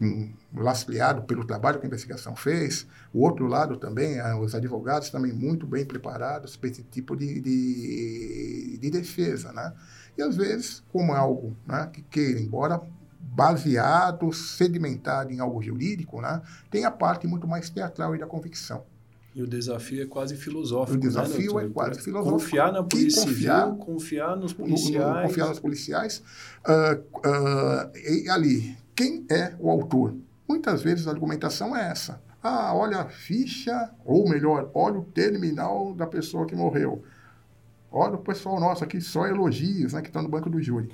um, 0.00 0.32
lastreado 0.54 1.22
pelo 1.22 1.44
trabalho 1.44 1.78
que 1.78 1.86
a 1.86 1.88
investigação 1.88 2.34
fez. 2.34 2.86
O 3.12 3.22
outro 3.22 3.46
lado 3.46 3.76
também, 3.76 4.18
é, 4.18 4.34
os 4.34 4.54
advogados 4.54 5.10
também 5.10 5.32
muito 5.32 5.66
bem 5.66 5.84
preparados 5.84 6.56
para 6.56 6.70
esse 6.70 6.82
tipo 6.82 7.16
de, 7.16 7.40
de, 7.40 8.78
de 8.80 8.90
defesa, 8.90 9.52
né? 9.52 9.72
E 10.16 10.22
às 10.22 10.36
vezes, 10.36 10.82
como 10.92 11.14
é 11.14 11.18
algo 11.18 11.56
né, 11.66 11.88
que 11.92 12.02
queira, 12.02 12.40
embora 12.40 12.80
baseado, 13.20 14.32
sedimentado 14.32 15.32
em 15.32 15.38
algo 15.38 15.62
jurídico, 15.62 16.20
né, 16.20 16.42
tem 16.70 16.84
a 16.84 16.90
parte 16.90 17.26
muito 17.26 17.46
mais 17.46 17.70
teatral 17.70 18.16
e 18.16 18.18
da 18.18 18.26
convicção. 18.26 18.84
E 19.38 19.42
o 19.42 19.46
desafio 19.46 20.02
é 20.02 20.06
quase 20.06 20.36
filosófico. 20.36 20.96
O 20.96 21.00
desafio 21.00 21.54
né, 21.54 21.66
é 21.66 21.68
quase 21.68 22.00
filosófico. 22.00 22.40
Confiar 22.40 22.72
na 22.72 22.82
polícia 22.82 23.22
confiar, 23.22 23.66
civil, 23.66 23.76
confiar 23.76 24.36
nos 24.36 24.52
policiais. 24.52 25.06
No, 25.06 25.14
no, 25.14 25.22
confiar 25.22 25.48
nos 25.48 25.60
policiais. 25.60 26.22
Uh, 26.66 27.18
uh, 27.18 27.96
e 27.96 28.28
ali, 28.28 28.76
quem 28.96 29.24
é 29.30 29.54
o 29.60 29.70
autor? 29.70 30.16
Muitas 30.48 30.82
vezes 30.82 31.06
a 31.06 31.12
argumentação 31.12 31.76
é 31.76 31.88
essa. 31.88 32.20
Ah, 32.42 32.74
olha 32.74 32.98
a 32.98 33.08
ficha, 33.08 33.92
ou 34.04 34.28
melhor, 34.28 34.72
olha 34.74 34.98
o 34.98 35.04
terminal 35.04 35.94
da 35.94 36.08
pessoa 36.08 36.44
que 36.44 36.56
morreu. 36.56 37.04
Olha 37.92 38.16
o 38.16 38.18
pessoal 38.18 38.58
nosso 38.58 38.82
aqui, 38.82 39.00
só 39.00 39.24
elogios, 39.24 39.92
né, 39.92 40.02
que 40.02 40.08
estão 40.08 40.22
no 40.22 40.28
banco 40.28 40.50
do 40.50 40.60
júri. 40.60 40.90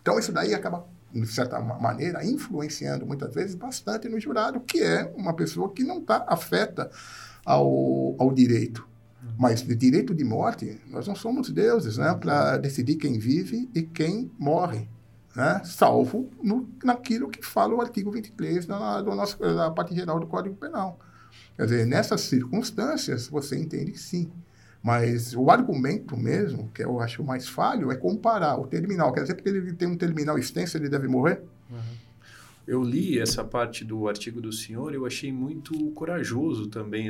Então, 0.00 0.16
isso 0.16 0.30
daí 0.30 0.54
acaba 0.54 0.86
de 1.12 1.26
certa 1.26 1.60
maneira, 1.60 2.24
influenciando 2.24 3.04
muitas 3.04 3.34
vezes 3.34 3.56
bastante 3.56 4.08
no 4.08 4.20
jurado, 4.20 4.60
que 4.60 4.80
é 4.80 5.12
uma 5.16 5.32
pessoa 5.32 5.72
que 5.72 5.82
não 5.82 5.98
está 5.98 6.24
afeta 6.28 6.88
ao, 7.44 8.14
ao 8.18 8.32
direito. 8.32 8.88
Mas 9.38 9.62
de 9.62 9.74
direito 9.74 10.14
de 10.14 10.24
morte, 10.24 10.80
nós 10.88 11.06
não 11.08 11.16
somos 11.16 11.50
deuses, 11.50 11.98
né? 11.98 12.14
Para 12.14 12.56
decidir 12.56 12.96
quem 12.96 13.18
vive 13.18 13.68
e 13.74 13.82
quem 13.82 14.30
morre, 14.38 14.88
né? 15.34 15.60
Salvo 15.64 16.30
no, 16.42 16.68
naquilo 16.84 17.28
que 17.28 17.44
fala 17.44 17.74
o 17.74 17.80
artigo 17.80 18.12
23 18.12 18.66
da, 18.66 19.02
do 19.02 19.14
nosso, 19.14 19.38
da 19.38 19.70
parte 19.70 19.94
geral 19.94 20.20
do 20.20 20.26
Código 20.26 20.54
Penal. 20.54 21.00
Quer 21.56 21.64
dizer, 21.64 21.86
nessas 21.86 22.20
circunstâncias, 22.22 23.28
você 23.28 23.58
entende 23.58 23.98
sim. 23.98 24.30
Mas 24.82 25.34
o 25.34 25.50
argumento 25.50 26.16
mesmo, 26.16 26.70
que 26.72 26.84
eu 26.84 27.00
acho 27.00 27.24
mais 27.24 27.48
falho, 27.48 27.90
é 27.90 27.96
comparar 27.96 28.60
o 28.60 28.66
terminal. 28.66 29.12
Quer 29.12 29.22
dizer, 29.22 29.34
porque 29.34 29.48
ele 29.48 29.72
tem 29.72 29.88
um 29.88 29.96
terminal 29.96 30.38
extenso, 30.38 30.76
ele 30.76 30.88
deve 30.88 31.08
morrer? 31.08 31.42
Uhum. 31.70 31.78
Eu 32.66 32.82
li 32.82 33.18
essa 33.18 33.44
parte 33.44 33.84
do 33.84 34.08
artigo 34.08 34.40
do 34.40 34.50
senhor, 34.50 34.94
eu 34.94 35.04
achei 35.04 35.30
muito 35.30 35.72
corajoso 35.90 36.66
também. 36.68 37.08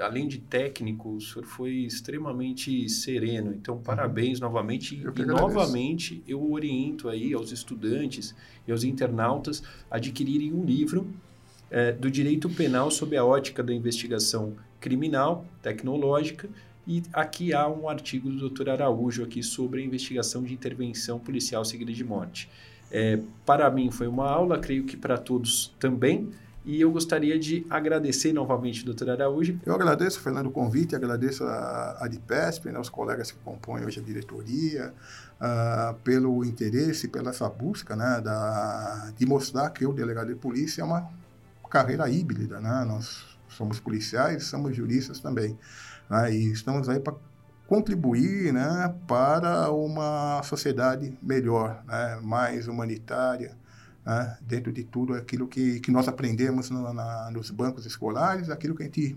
Além 0.00 0.26
de 0.26 0.38
técnico, 0.38 1.10
o 1.10 1.20
senhor 1.20 1.44
foi 1.44 1.70
extremamente 1.70 2.88
sereno. 2.88 3.52
Então, 3.54 3.78
parabéns 3.78 4.40
uhum. 4.40 4.46
novamente. 4.46 5.00
Eu 5.00 5.12
e 5.16 5.24
novamente 5.24 6.22
eu 6.26 6.50
oriento 6.50 7.08
aí 7.08 7.32
aos 7.32 7.52
estudantes 7.52 8.34
e 8.66 8.72
aos 8.72 8.82
internautas 8.82 9.62
adquirirem 9.88 10.52
um 10.52 10.64
livro 10.64 11.06
é, 11.70 11.92
do 11.92 12.10
direito 12.10 12.50
penal 12.50 12.90
sob 12.90 13.16
a 13.16 13.24
ótica 13.24 13.62
da 13.62 13.72
investigação 13.72 14.56
criminal, 14.80 15.46
tecnológica 15.62 16.48
e 16.86 17.02
aqui 17.12 17.54
há 17.54 17.66
um 17.66 17.88
artigo 17.88 18.28
do 18.28 18.50
Dr. 18.50 18.68
Araújo 18.70 19.24
aqui 19.24 19.42
sobre 19.42 19.80
a 19.80 19.84
investigação 19.84 20.42
de 20.42 20.52
intervenção 20.52 21.18
policial 21.18 21.64
seguida 21.64 21.92
de 21.92 22.04
morte. 22.04 22.48
É, 22.96 23.18
para 23.44 23.68
mim 23.72 23.90
foi 23.90 24.06
uma 24.06 24.30
aula, 24.30 24.56
creio 24.56 24.84
que 24.84 24.96
para 24.96 25.18
todos 25.18 25.74
também. 25.80 26.30
E 26.64 26.80
eu 26.80 26.92
gostaria 26.92 27.36
de 27.36 27.66
agradecer 27.68 28.32
novamente, 28.32 28.84
doutor 28.84 29.10
Araújo. 29.10 29.58
Eu 29.66 29.74
agradeço, 29.74 30.20
Fernando, 30.20 30.46
o 30.46 30.50
convite, 30.52 30.94
agradeço 30.94 31.42
a, 31.42 31.98
a 32.00 32.06
DIPESP, 32.06 32.70
né, 32.70 32.78
os 32.78 32.88
colegas 32.88 33.32
que 33.32 33.38
compõem 33.38 33.84
hoje 33.84 33.98
a 33.98 34.02
diretoria, 34.02 34.94
uh, 35.40 35.94
pelo 36.04 36.44
interesse, 36.44 37.08
pela 37.08 37.30
essa 37.30 37.48
busca 37.48 37.96
né, 37.96 38.20
da, 38.22 39.10
de 39.18 39.26
mostrar 39.26 39.70
que 39.70 39.84
o 39.84 39.92
delegado 39.92 40.28
de 40.28 40.36
polícia 40.36 40.80
é 40.80 40.84
uma 40.84 41.10
carreira 41.68 42.08
híbrida. 42.08 42.60
Né? 42.60 42.84
Nós 42.86 43.24
somos 43.48 43.80
policiais, 43.80 44.44
somos 44.44 44.74
juristas 44.74 45.18
também. 45.18 45.58
Né? 46.08 46.32
E 46.32 46.52
estamos 46.52 46.88
aí 46.88 47.00
para 47.00 47.14
contribuir 47.66 48.52
né, 48.52 48.94
para 49.06 49.70
uma 49.70 50.42
sociedade 50.42 51.16
melhor, 51.22 51.82
né, 51.86 52.20
mais 52.22 52.68
humanitária, 52.68 53.56
né, 54.04 54.36
dentro 54.42 54.72
de 54.72 54.84
tudo 54.84 55.14
aquilo 55.14 55.48
que, 55.48 55.80
que 55.80 55.90
nós 55.90 56.06
aprendemos 56.06 56.70
no, 56.70 56.92
na, 56.92 57.30
nos 57.30 57.50
bancos 57.50 57.86
escolares, 57.86 58.50
aquilo 58.50 58.74
que 58.74 58.82
a 58.82 58.86
gente 58.86 59.16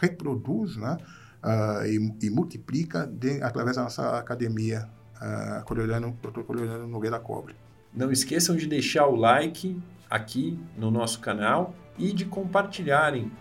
reproduz 0.00 0.76
né, 0.76 0.96
uh, 1.42 1.86
e, 1.86 2.26
e, 2.26 2.30
multiplica 2.30 3.06
de, 3.06 3.42
através 3.42 3.76
da 3.76 3.84
nossa 3.84 4.18
academia, 4.18 4.88
uh, 5.16 5.64
Coloriano, 5.64 6.16
Dr. 6.22 6.42
Coloriano 6.42 6.86
Nogueira 6.86 7.18
Cobre. 7.18 7.54
Não 7.94 8.12
esqueçam 8.12 8.56
de 8.56 8.66
deixar 8.66 9.06
o 9.06 9.16
like 9.16 9.80
aqui 10.10 10.58
no 10.76 10.90
nosso 10.90 11.18
canal 11.20 11.74
e 11.98 12.12
de 12.12 12.26
compartilharem 12.26 13.32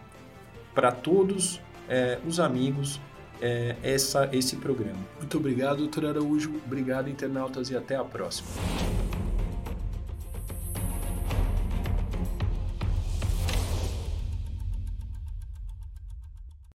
para 0.73 0.91
todos 0.91 1.61
é, 1.89 2.19
os 2.25 2.39
amigos 2.39 2.99
é, 3.41 3.75
essa, 3.83 4.29
esse 4.33 4.55
programa. 4.57 4.99
Muito 5.19 5.37
obrigado, 5.37 5.77
doutor 5.77 6.05
Araújo. 6.05 6.53
Obrigado, 6.65 7.09
internautas, 7.09 7.69
e 7.69 7.75
até 7.75 7.95
a 7.95 8.03
próxima. 8.03 8.47